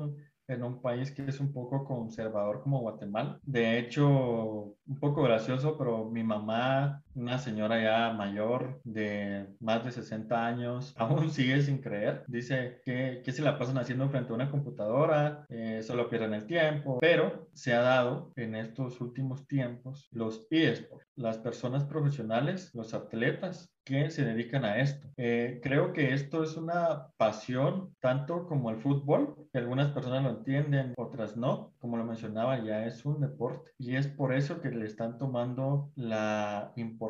en 0.53 0.65
un 0.65 0.81
país 0.81 1.11
que 1.11 1.25
es 1.25 1.41
un 1.41 1.53
poco 1.53 1.85
conservador 1.85 2.63
como 2.63 2.81
Guatemala. 2.81 3.39
De 3.45 3.79
hecho, 3.79 4.77
un 4.87 4.99
poco 5.01 5.23
gracioso, 5.23 5.77
pero 5.77 6.05
mi 6.05 6.23
mamá, 6.23 7.03
una 7.15 7.39
señora 7.39 7.81
ya 7.83 8.13
mayor 8.13 8.81
de 8.85 9.47
más 9.61 9.85
de 9.85 9.93
60 9.93 10.47
años, 10.47 10.95
aún 10.99 11.31
sigue 11.31 11.61
sin 11.63 11.79
creer. 11.79 12.25
Dice 12.27 12.81
que, 12.85 13.23
que 13.25 13.33
se 13.33 13.43
la 13.43 13.59
pasan 13.59 13.79
haciendo 13.79 14.09
frente 14.09 14.33
a 14.33 14.35
una 14.35 14.51
computadora, 14.51 15.47
eh, 15.49 15.83
solo 15.83 16.09
pierden 16.09 16.35
el 16.35 16.47
tiempo, 16.47 16.99
pero 17.01 17.49
se 17.53 17.75
ha 17.75 17.81
dado 17.81 18.33
en 18.37 18.55
estos 18.55 19.01
últimos 19.01 19.47
tiempos 19.47 20.09
los 20.13 20.47
eSports, 20.51 21.07
las 21.17 21.39
personas 21.39 21.85
profesionales, 21.85 22.71
los 22.75 22.95
atletas 22.95 23.73
que 23.85 24.11
se 24.11 24.25
dedican 24.25 24.65
a 24.65 24.79
esto. 24.79 25.09
Eh, 25.17 25.61
creo 25.63 25.93
que 25.93 26.15
esto 26.15 26.45
es 26.45 26.57
una 26.57 27.09
pasión 27.17 27.95
tanto 28.01 28.47
como 28.47 28.71
el 28.71 28.77
fútbol, 28.77 29.49
que 29.53 29.59
algunas 29.59 29.91
personas 29.91 30.23
lo 30.23 30.31
entienden, 30.31 30.95
otras 30.97 31.37
no. 31.37 31.75
Como 31.81 31.97
lo 31.97 32.05
mencionaba, 32.05 32.63
ya 32.65 32.87
es 32.87 33.05
un 33.05 33.21
deporte 33.21 33.73
y 33.79 33.97
es 33.97 34.07
por 34.07 34.33
eso 34.33 34.61
que 34.61 34.71
le 34.71 34.87
están 34.87 35.19
tomando 35.19 35.91
la 35.97 36.73
importancia 36.77 37.02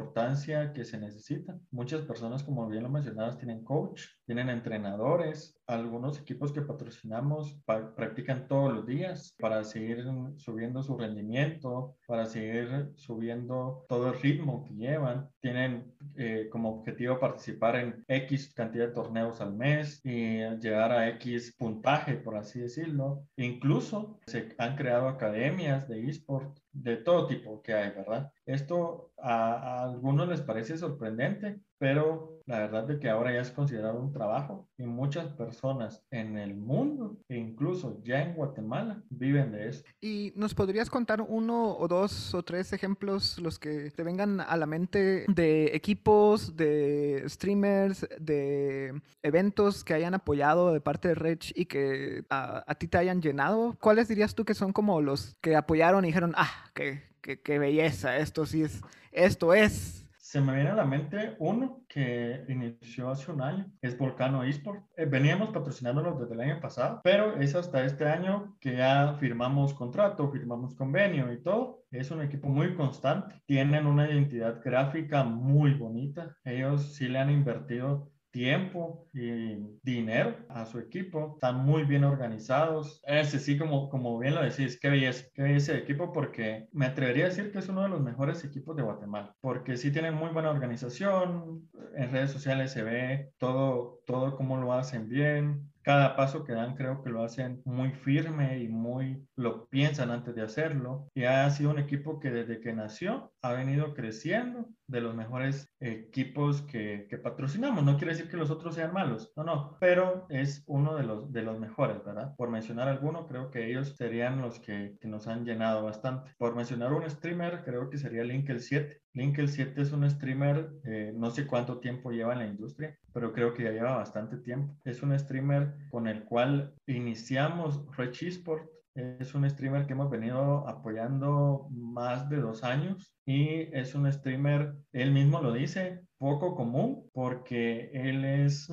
que 0.75 0.84
se 0.84 0.99
necesita. 0.99 1.58
Muchas 1.70 2.02
personas, 2.02 2.42
como 2.42 2.68
bien 2.68 2.82
lo 2.82 2.88
mencionabas, 2.88 3.38
tienen 3.38 3.64
coach, 3.64 4.02
tienen 4.25 4.49
entrenadores, 4.49 5.58
algunos 5.66 6.20
equipos 6.20 6.52
que 6.52 6.62
patrocinamos 6.62 7.58
practican 7.64 8.46
todos 8.49 8.72
los 8.72 8.87
días 8.87 9.34
para 9.38 9.64
seguir 9.64 10.04
subiendo 10.37 10.82
su 10.82 10.96
rendimiento, 10.96 11.96
para 12.06 12.26
seguir 12.26 12.92
subiendo 12.96 13.84
todo 13.88 14.08
el 14.12 14.20
ritmo 14.20 14.64
que 14.64 14.75
llevan. 14.75 15.28
Tienen 15.40 15.92
eh, 16.16 16.49
como 16.50 16.80
objetivo 16.80 17.18
participar 17.18 17.76
en 17.76 18.04
X 18.08 18.52
cantidad 18.54 18.88
de 18.88 18.94
torneos 18.94 19.40
al 19.40 19.54
mes 19.54 20.00
y 20.04 20.38
llegar 20.61 20.92
a 20.92 21.08
X 21.11 21.54
puntaje, 21.58 22.14
por 22.14 22.37
así 22.37 22.61
decirlo. 22.61 23.25
Incluso 23.37 24.18
se 24.26 24.54
han 24.58 24.76
creado 24.76 25.08
academias 25.08 25.88
de 25.88 26.08
eSport 26.08 26.58
de 26.73 26.97
todo 26.97 27.26
tipo 27.26 27.62
que 27.62 27.75
hay, 27.75 27.91
¿verdad? 27.91 28.33
Esto 28.47 29.12
a, 29.19 29.81
a 29.81 29.85
algunos 29.85 30.29
les 30.29 30.41
parece 30.41 30.76
sorprendente, 30.79 31.61
pero 31.82 32.38
la 32.46 32.60
verdad 32.60 32.88
es 32.92 33.00
que 33.00 33.10
ahora 33.10 33.32
ya 33.32 33.40
es 33.40 33.50
considerado 33.50 33.98
un 33.98 34.12
trabajo 34.12 34.68
y 34.78 34.84
muchas 34.84 35.32
personas 35.32 36.00
en 36.12 36.38
el 36.38 36.54
mundo, 36.54 37.18
e 37.28 37.36
incluso 37.36 38.00
ya 38.04 38.22
en 38.22 38.34
Guatemala, 38.34 39.02
viven 39.10 39.50
de 39.50 39.68
esto. 39.68 39.90
¿Y 40.00 40.32
nos 40.36 40.54
podrías 40.54 40.88
contar 40.88 41.22
uno 41.22 41.76
o 41.76 41.88
dos 41.88 42.34
o 42.34 42.44
tres 42.44 42.72
ejemplos, 42.72 43.36
los 43.40 43.58
que 43.58 43.90
te 43.90 44.04
vengan 44.04 44.40
a 44.40 44.56
la 44.56 44.66
mente, 44.66 45.24
de 45.26 45.74
equipos, 45.74 46.54
de 46.56 47.24
streamers, 47.26 48.06
de 48.20 49.02
eventos 49.24 49.82
que 49.82 49.94
hayan 49.94 50.14
apoyado 50.14 50.72
de 50.72 50.80
parte 50.80 51.08
de 51.08 51.16
Rich 51.16 51.52
y 51.56 51.64
que 51.64 52.22
a, 52.30 52.62
a 52.64 52.76
ti 52.76 52.86
te 52.86 52.98
hayan 52.98 53.20
llenado? 53.20 53.76
¿Cuáles 53.80 54.06
dirías 54.06 54.36
tú 54.36 54.44
que 54.44 54.54
son 54.54 54.72
como 54.72 55.00
los 55.00 55.34
que 55.40 55.56
apoyaron 55.56 56.04
y 56.04 56.08
dijeron, 56.08 56.32
ah, 56.36 56.70
qué, 56.74 57.02
qué, 57.20 57.40
qué 57.40 57.58
belleza, 57.58 58.18
esto 58.18 58.46
sí 58.46 58.62
es, 58.62 58.82
esto 59.10 59.52
es 59.52 60.01
se 60.32 60.40
me 60.40 60.54
viene 60.54 60.70
a 60.70 60.74
la 60.74 60.86
mente 60.86 61.36
uno 61.40 61.82
que 61.86 62.46
inició 62.48 63.10
hace 63.10 63.30
un 63.30 63.42
año, 63.42 63.70
es 63.82 63.98
Volcano 63.98 64.42
Esport. 64.42 64.82
Eh, 64.96 65.04
veníamos 65.04 65.50
patrocinándolos 65.50 66.18
desde 66.18 66.32
el 66.32 66.40
año 66.40 66.58
pasado, 66.58 67.02
pero 67.04 67.36
es 67.38 67.54
hasta 67.54 67.84
este 67.84 68.06
año 68.06 68.56
que 68.58 68.78
ya 68.78 69.14
firmamos 69.20 69.74
contrato, 69.74 70.30
firmamos 70.30 70.74
convenio 70.74 71.30
y 71.30 71.42
todo. 71.42 71.84
Es 71.90 72.10
un 72.10 72.22
equipo 72.22 72.48
muy 72.48 72.74
constante, 72.74 73.42
tienen 73.44 73.86
una 73.86 74.10
identidad 74.10 74.62
gráfica 74.64 75.22
muy 75.22 75.74
bonita. 75.74 76.34
Ellos 76.44 76.94
sí 76.94 77.08
le 77.08 77.18
han 77.18 77.28
invertido 77.28 78.10
tiempo 78.32 79.06
y 79.12 79.78
dinero 79.82 80.36
a 80.48 80.66
su 80.66 80.78
equipo. 80.78 81.34
Están 81.34 81.64
muy 81.64 81.84
bien 81.84 82.04
organizados. 82.04 83.00
Ese 83.06 83.38
sí, 83.38 83.56
como, 83.56 83.88
como 83.88 84.18
bien 84.18 84.34
lo 84.34 84.42
decís, 84.42 84.78
qué 84.80 84.90
belleza, 84.90 85.26
qué 85.34 85.42
belleza 85.42 85.72
de 85.72 85.78
equipo 85.78 86.12
porque 86.12 86.68
me 86.72 86.86
atrevería 86.86 87.26
a 87.26 87.28
decir 87.28 87.52
que 87.52 87.58
es 87.58 87.68
uno 87.68 87.82
de 87.82 87.90
los 87.90 88.00
mejores 88.00 88.44
equipos 88.44 88.74
de 88.76 88.82
Guatemala 88.82 89.36
porque 89.40 89.76
sí 89.76 89.92
tienen 89.92 90.14
muy 90.14 90.30
buena 90.30 90.50
organización. 90.50 91.68
En 91.94 92.10
redes 92.10 92.30
sociales 92.30 92.72
se 92.72 92.82
ve 92.82 93.30
todo, 93.38 94.00
todo 94.06 94.36
cómo 94.36 94.56
lo 94.56 94.72
hacen 94.72 95.08
bien 95.08 95.72
cada 95.82 96.14
paso 96.16 96.44
que 96.44 96.52
dan 96.52 96.76
creo 96.76 97.02
que 97.02 97.10
lo 97.10 97.22
hacen 97.22 97.60
muy 97.64 97.90
firme 97.90 98.60
y 98.60 98.68
muy 98.68 99.26
lo 99.36 99.66
piensan 99.66 100.10
antes 100.10 100.34
de 100.34 100.42
hacerlo. 100.42 101.08
Y 101.14 101.24
ha 101.24 101.48
sido 101.50 101.70
un 101.70 101.78
equipo 101.78 102.20
que 102.20 102.30
desde 102.30 102.60
que 102.60 102.72
nació 102.72 103.32
ha 103.42 103.52
venido 103.52 103.94
creciendo 103.94 104.68
de 104.92 105.00
los 105.00 105.14
mejores 105.14 105.75
equipos 105.80 106.62
que, 106.62 107.06
que, 107.08 107.18
patrocinamos. 107.18 107.82
No 107.82 107.96
quiere 107.96 108.12
decir 108.12 108.30
que 108.30 108.37
los 108.37 108.50
otros 108.50 108.75
sean 108.75 108.92
malos, 108.92 109.32
no, 109.37 109.42
no, 109.42 109.76
pero 109.80 110.26
es 110.28 110.62
uno 110.66 110.94
de 110.94 111.02
los, 111.02 111.32
de 111.32 111.42
los 111.42 111.58
mejores, 111.58 112.04
¿verdad? 112.04 112.34
Por 112.37 112.50
mencionar 112.50 112.88
alguno, 112.88 113.26
creo 113.26 113.50
que 113.50 113.68
ellos 113.68 113.96
serían 113.96 114.40
los 114.40 114.61
que, 114.61 114.96
que 115.00 115.08
nos 115.08 115.26
han 115.26 115.44
llenado 115.44 115.82
bastante. 115.82 116.30
Por 116.38 116.54
mencionar 116.54 116.92
un 116.92 117.08
streamer, 117.11 117.64
creo 117.64 117.90
que 117.90 117.99
sería 117.99 118.22
Link 118.22 118.49
el 118.50 118.61
7. 118.61 119.00
Link 119.14 119.38
el 119.38 119.49
7 119.49 119.80
es 119.80 119.92
un 119.92 120.08
streamer, 120.08 120.70
eh, 120.84 121.12
no 121.14 121.30
sé 121.30 121.46
cuánto 121.46 121.78
tiempo 121.80 122.12
lleva 122.12 122.32
en 122.32 122.38
la 122.38 122.46
industria, 122.46 122.96
pero 123.12 123.32
creo 123.32 123.52
que 123.52 123.64
ya 123.64 123.70
lleva 123.70 123.96
bastante 123.96 124.37
tiempo. 124.38 124.75
Es 124.84 125.02
un 125.02 125.18
streamer 125.18 125.75
con 125.90 126.06
el 126.06 126.25
cual 126.25 126.75
iniciamos 126.87 127.84
Rich 127.96 128.22
Esport 128.22 128.68
es 128.94 129.34
un 129.34 129.49
streamer 129.49 129.87
que 129.87 129.92
hemos 129.92 130.11
venido 130.11 130.68
apoyando 130.68 131.68
más 131.70 132.28
de 132.28 132.37
dos 132.37 132.62
años 132.64 133.14
y 133.25 133.75
es 133.76 133.94
un 133.94 134.11
streamer, 134.12 134.75
él 134.92 135.12
mismo 135.12 135.40
lo 135.40 135.52
dice, 135.52 136.02
poco 136.18 136.54
común 136.54 137.08
porque 137.12 137.90
él 137.92 138.25
es, 138.25 138.68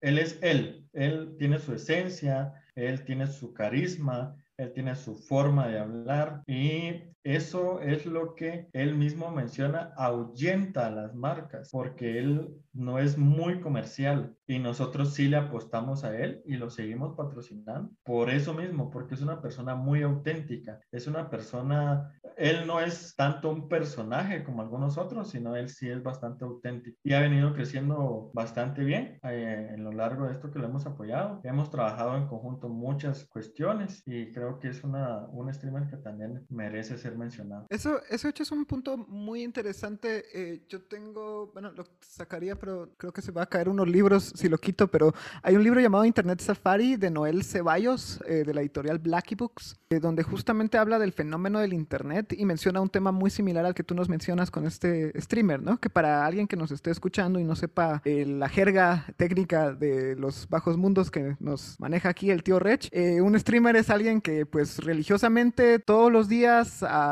él 0.00 0.18
es 0.18 0.38
él, 0.42 0.86
él 0.92 1.34
tiene 1.38 1.58
su 1.58 1.74
esencia, 1.74 2.52
él 2.74 3.04
tiene 3.04 3.26
su 3.26 3.52
carisma, 3.52 4.36
él 4.56 4.72
tiene 4.72 4.94
su 4.94 5.16
forma 5.16 5.68
de 5.68 5.78
hablar 5.78 6.42
y 6.46 7.02
eso 7.26 7.80
es 7.80 8.06
lo 8.06 8.36
que 8.36 8.68
él 8.72 8.94
mismo 8.94 9.32
menciona, 9.32 9.92
ahuyenta 9.96 10.86
a 10.86 10.90
las 10.90 11.14
marcas, 11.14 11.70
porque 11.72 12.20
él 12.20 12.54
no 12.72 12.98
es 12.98 13.18
muy 13.18 13.60
comercial 13.60 14.36
y 14.46 14.58
nosotros 14.58 15.14
sí 15.14 15.28
le 15.28 15.36
apostamos 15.36 16.04
a 16.04 16.16
él 16.16 16.42
y 16.44 16.56
lo 16.56 16.70
seguimos 16.70 17.16
patrocinando. 17.16 17.90
Por 18.04 18.30
eso 18.30 18.54
mismo, 18.54 18.90
porque 18.90 19.14
es 19.14 19.22
una 19.22 19.40
persona 19.40 19.74
muy 19.74 20.02
auténtica, 20.02 20.78
es 20.92 21.08
una 21.08 21.28
persona, 21.28 22.12
él 22.36 22.66
no 22.66 22.80
es 22.80 23.16
tanto 23.16 23.50
un 23.50 23.68
personaje 23.68 24.44
como 24.44 24.62
algunos 24.62 24.96
otros, 24.96 25.30
sino 25.30 25.56
él 25.56 25.68
sí 25.68 25.88
es 25.88 26.02
bastante 26.02 26.44
auténtico 26.44 26.96
y 27.02 27.14
ha 27.14 27.20
venido 27.20 27.54
creciendo 27.54 28.30
bastante 28.34 28.84
bien 28.84 29.18
eh, 29.24 29.70
en 29.74 29.82
lo 29.82 29.90
largo 29.90 30.26
de 30.26 30.32
esto 30.32 30.50
que 30.52 30.58
lo 30.58 30.66
hemos 30.66 30.86
apoyado. 30.86 31.40
Hemos 31.42 31.70
trabajado 31.70 32.16
en 32.16 32.28
conjunto 32.28 32.68
muchas 32.68 33.24
cuestiones 33.24 34.02
y 34.06 34.30
creo 34.32 34.60
que 34.60 34.68
es 34.68 34.84
una, 34.84 35.26
un 35.30 35.52
streamer 35.52 35.88
que 35.88 35.96
también 35.96 36.46
merece 36.50 36.98
ser 36.98 37.15
mencionado. 37.16 37.66
Eso, 37.68 38.00
eso 38.10 38.28
hecho 38.28 38.42
es 38.42 38.52
un 38.52 38.64
punto 38.64 38.96
muy 38.96 39.42
interesante. 39.42 40.24
Eh, 40.34 40.62
yo 40.68 40.82
tengo, 40.82 41.50
bueno, 41.52 41.72
lo 41.72 41.86
sacaría, 42.00 42.56
pero 42.56 42.90
creo 42.96 43.12
que 43.12 43.22
se 43.22 43.32
va 43.32 43.42
a 43.42 43.46
caer 43.46 43.68
unos 43.68 43.88
libros 43.88 44.32
si 44.34 44.48
lo 44.48 44.58
quito, 44.58 44.88
pero 44.88 45.14
hay 45.42 45.56
un 45.56 45.62
libro 45.62 45.80
llamado 45.80 46.04
Internet 46.04 46.40
Safari 46.40 46.96
de 46.96 47.10
Noel 47.10 47.44
Ceballos, 47.44 48.20
eh, 48.26 48.44
de 48.44 48.54
la 48.54 48.60
editorial 48.60 48.98
Blacky 48.98 49.34
Books, 49.34 49.76
eh, 49.90 50.00
donde 50.00 50.22
justamente 50.22 50.78
habla 50.78 50.98
del 50.98 51.12
fenómeno 51.12 51.60
del 51.60 51.72
Internet 51.72 52.34
y 52.36 52.44
menciona 52.44 52.80
un 52.80 52.90
tema 52.90 53.12
muy 53.12 53.30
similar 53.30 53.64
al 53.64 53.74
que 53.74 53.84
tú 53.84 53.94
nos 53.94 54.08
mencionas 54.08 54.50
con 54.50 54.66
este 54.66 55.18
streamer, 55.20 55.62
¿no? 55.62 55.78
Que 55.78 55.90
para 55.90 56.26
alguien 56.26 56.46
que 56.46 56.56
nos 56.56 56.70
esté 56.70 56.90
escuchando 56.90 57.38
y 57.38 57.44
no 57.44 57.56
sepa 57.56 58.02
la 58.04 58.48
jerga 58.48 59.06
técnica 59.16 59.72
de 59.72 60.16
los 60.16 60.48
bajos 60.48 60.76
mundos 60.76 61.10
que 61.10 61.36
nos 61.40 61.78
maneja 61.80 62.08
aquí 62.08 62.30
el 62.30 62.42
tío 62.42 62.58
Rech, 62.58 62.90
un 63.22 63.38
streamer 63.38 63.76
es 63.76 63.90
alguien 63.90 64.20
que 64.20 64.46
pues 64.46 64.78
religiosamente 64.78 65.78
todos 65.78 66.10
los 66.12 66.28
días 66.28 66.82
a 66.82 67.05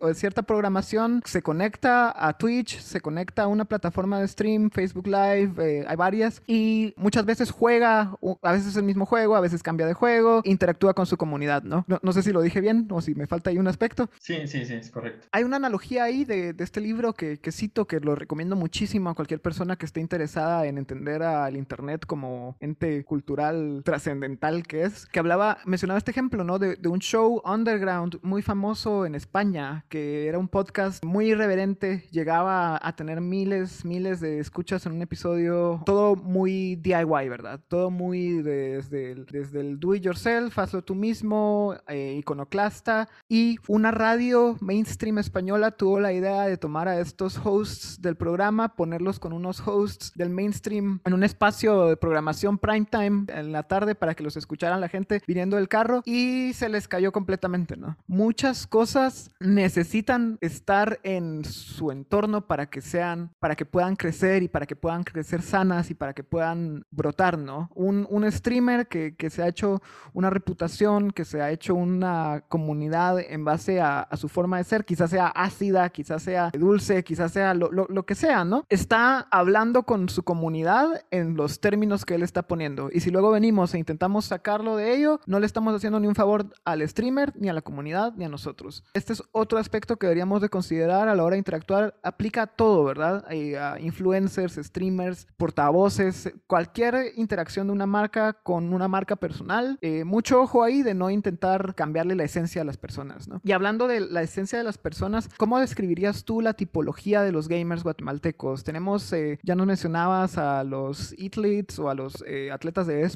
o 0.00 0.14
cierta 0.14 0.42
programación, 0.42 1.22
se 1.24 1.42
conecta 1.42 2.12
a 2.16 2.36
Twitch, 2.36 2.80
se 2.80 3.00
conecta 3.00 3.44
a 3.44 3.46
una 3.46 3.64
plataforma 3.64 4.20
de 4.20 4.28
stream, 4.28 4.70
Facebook 4.70 5.06
Live, 5.06 5.52
eh, 5.58 5.84
hay 5.86 5.96
varias, 5.96 6.42
y 6.46 6.94
muchas 6.96 7.24
veces 7.24 7.50
juega, 7.50 8.16
a 8.42 8.52
veces 8.52 8.76
el 8.76 8.84
mismo 8.84 9.06
juego, 9.06 9.36
a 9.36 9.40
veces 9.40 9.62
cambia 9.62 9.86
de 9.86 9.94
juego, 9.94 10.40
interactúa 10.44 10.94
con 10.94 11.06
su 11.06 11.16
comunidad, 11.16 11.62
¿no? 11.62 11.84
No, 12.02 12.12
sé 12.12 12.22
si 12.22 12.32
lo 12.32 12.40
dije 12.40 12.60
bien 12.60 12.88
o 12.90 13.00
si 13.00 13.14
me 13.14 13.26
falta 13.26 13.50
ahí 13.50 13.58
un 13.58 13.68
aspecto. 13.68 14.10
Sí, 14.18 14.46
sí, 14.46 14.64
sí, 14.64 14.74
es 14.74 14.90
correcto. 14.90 15.26
Hay 15.32 15.44
una 15.44 15.56
analogía 15.56 16.04
ahí 16.04 16.24
de, 16.24 16.54
este 16.58 16.80
libro 16.80 17.12
que, 17.12 17.38
que, 17.38 17.52
cito, 17.52 17.86
que 17.86 18.00
lo 18.00 18.14
recomiendo 18.14 18.56
muchísimo 18.56 19.10
a 19.10 19.14
cualquier 19.14 19.40
persona 19.40 19.76
que 19.76 19.86
esté 19.86 20.00
interesada 20.00 20.66
en 20.66 20.78
entender 20.78 21.22
al 21.22 21.56
Internet 21.56 22.06
como 22.06 22.56
ente 22.60 23.04
cultural 23.04 23.82
trascendental 23.84 24.66
que 24.66 24.82
es, 24.82 25.06
que 25.06 25.18
hablaba, 25.18 25.58
mencionaba 25.64 25.98
este 25.98 26.10
ejemplo, 26.10 26.44
¿no? 26.44 26.58
De, 26.58 26.76
de 26.76 26.88
un 26.88 27.00
show 27.00 27.42
underground 27.44 28.18
muy 28.22 28.42
famoso 28.42 29.06
en 29.06 29.14
España 29.14 29.25
España, 29.26 29.84
que 29.88 30.28
era 30.28 30.38
un 30.38 30.46
podcast 30.46 31.04
muy 31.04 31.30
irreverente, 31.32 32.04
llegaba 32.12 32.78
a 32.80 32.94
tener 32.94 33.20
miles, 33.20 33.84
miles 33.84 34.20
de 34.20 34.38
escuchas 34.38 34.86
en 34.86 34.92
un 34.92 35.02
episodio, 35.02 35.82
todo 35.84 36.14
muy 36.14 36.76
DIY, 36.76 37.28
¿verdad? 37.28 37.60
Todo 37.66 37.90
muy 37.90 38.40
desde 38.42 39.10
el, 39.10 39.26
desde 39.26 39.60
el 39.60 39.80
do 39.80 39.96
it 39.96 40.04
yourself, 40.04 40.56
hazlo 40.60 40.82
tú 40.82 40.94
mismo, 40.94 41.74
eh, 41.88 42.14
iconoclasta, 42.20 43.08
y 43.28 43.58
una 43.66 43.90
radio 43.90 44.56
mainstream 44.60 45.18
española 45.18 45.72
tuvo 45.72 45.98
la 45.98 46.12
idea 46.12 46.42
de 46.42 46.56
tomar 46.56 46.86
a 46.86 47.00
estos 47.00 47.36
hosts 47.44 48.00
del 48.00 48.16
programa, 48.16 48.76
ponerlos 48.76 49.18
con 49.18 49.32
unos 49.32 49.60
hosts 49.66 50.12
del 50.14 50.30
mainstream 50.30 51.00
en 51.04 51.14
un 51.14 51.24
espacio 51.24 51.86
de 51.86 51.96
programación 51.96 52.58
prime 52.58 52.86
time 52.88 53.24
en 53.28 53.50
la 53.50 53.64
tarde 53.64 53.96
para 53.96 54.14
que 54.14 54.22
los 54.22 54.36
escucharan 54.36 54.80
la 54.80 54.88
gente 54.88 55.20
viniendo 55.26 55.56
del 55.56 55.68
carro 55.68 56.02
y 56.04 56.52
se 56.52 56.68
les 56.68 56.86
cayó 56.86 57.10
completamente, 57.10 57.76
¿no? 57.76 57.96
Muchas 58.06 58.68
cosas 58.68 59.15
necesitan 59.40 60.38
estar 60.40 61.00
en 61.02 61.44
su 61.44 61.90
entorno 61.90 62.46
para 62.46 62.66
que 62.66 62.80
sean, 62.80 63.32
para 63.38 63.54
que 63.56 63.66
puedan 63.66 63.96
crecer 63.96 64.42
y 64.42 64.48
para 64.48 64.66
que 64.66 64.76
puedan 64.76 65.04
crecer 65.04 65.42
sanas 65.42 65.90
y 65.90 65.94
para 65.94 66.12
que 66.14 66.24
puedan 66.24 66.84
brotar, 66.90 67.38
¿no? 67.38 67.70
Un, 67.74 68.06
un 68.10 68.30
streamer 68.30 68.88
que, 68.88 69.16
que, 69.16 69.30
se 69.30 69.42
ha 69.42 69.48
hecho 69.48 69.82
una 70.12 70.30
reputación, 70.30 71.10
que 71.10 71.24
se 71.24 71.42
ha 71.42 71.50
hecho 71.50 71.74
una 71.74 72.44
comunidad 72.48 73.20
en 73.20 73.44
base 73.44 73.80
a, 73.80 74.08
su 74.16 74.28
forma 74.28 74.58
de 74.58 74.64
ser, 74.64 74.84
quizás 74.84 75.10
sea 75.10 75.26
ácida, 75.28 75.88
quizás 75.90 76.22
sea 76.22 76.50
dulce, 76.52 77.04
quizás 77.04 77.32
sea 77.32 77.54
lo, 77.54 77.70
lo, 77.70 77.86
lo 77.88 78.06
que 78.06 78.14
sea, 78.14 78.44
¿no? 78.44 78.64
Está 78.68 79.26
hablando 79.30 79.82
con 79.82 80.08
su 80.08 80.22
comunidad 80.22 81.04
en 81.10 81.36
los 81.36 81.60
términos 81.60 82.04
que 82.04 82.14
él 82.14 82.22
está 82.22 82.42
poniendo. 82.42 82.88
Y 82.92 83.00
si 83.00 83.10
luego 83.10 83.30
venimos 83.30 83.74
e 83.74 83.78
intentamos 83.78 84.24
sacarlo 84.24 84.76
de 84.76 84.94
ello, 84.94 85.20
no 85.26 85.40
le 85.40 85.46
estamos 85.46 85.74
haciendo 85.74 86.00
ni 86.00 86.06
un 86.06 86.14
favor 86.14 86.46
al 86.64 86.86
streamer, 86.88 87.32
ni 87.36 87.48
a 87.48 87.52
la 87.52 87.62
comunidad, 87.62 88.14
ni 88.16 88.24
a 88.24 88.28
nosotros. 88.28 88.84
Este 89.08 89.22
otro 89.30 89.58
aspecto 89.58 89.96
que 89.98 90.08
deberíamos 90.08 90.42
de 90.42 90.48
considerar 90.48 91.08
a 91.08 91.14
la 91.14 91.22
hora 91.22 91.34
de 91.34 91.38
interactuar. 91.38 91.94
Aplica 92.02 92.42
a 92.42 92.46
todo, 92.48 92.82
¿verdad? 92.82 93.24
A 93.28 93.78
influencers, 93.78 94.54
streamers, 94.54 95.28
portavoces, 95.36 96.32
cualquier 96.48 97.12
interacción 97.14 97.68
de 97.68 97.72
una 97.72 97.86
marca 97.86 98.32
con 98.32 98.74
una 98.74 98.88
marca 98.88 99.14
personal. 99.14 99.78
Eh, 99.80 100.02
mucho 100.02 100.40
ojo 100.40 100.64
ahí 100.64 100.82
de 100.82 100.94
no 100.94 101.10
intentar 101.10 101.76
cambiarle 101.76 102.16
la 102.16 102.24
esencia 102.24 102.62
a 102.62 102.64
las 102.64 102.78
personas, 102.78 103.28
¿no? 103.28 103.40
Y 103.44 103.52
hablando 103.52 103.86
de 103.86 104.00
la 104.00 104.22
esencia 104.22 104.58
de 104.58 104.64
las 104.64 104.76
personas, 104.76 105.28
¿cómo 105.36 105.60
describirías 105.60 106.24
tú 106.24 106.40
la 106.40 106.54
tipología 106.54 107.22
de 107.22 107.30
los 107.30 107.46
gamers 107.46 107.84
guatemaltecos? 107.84 108.64
Tenemos, 108.64 109.12
eh, 109.12 109.38
ya 109.44 109.54
nos 109.54 109.68
mencionabas 109.68 110.36
a 110.36 110.64
los 110.64 111.12
athletes 111.12 111.78
o 111.78 111.90
a 111.90 111.94
los 111.94 112.24
eh, 112.26 112.50
atletas 112.50 112.88
de 112.88 113.08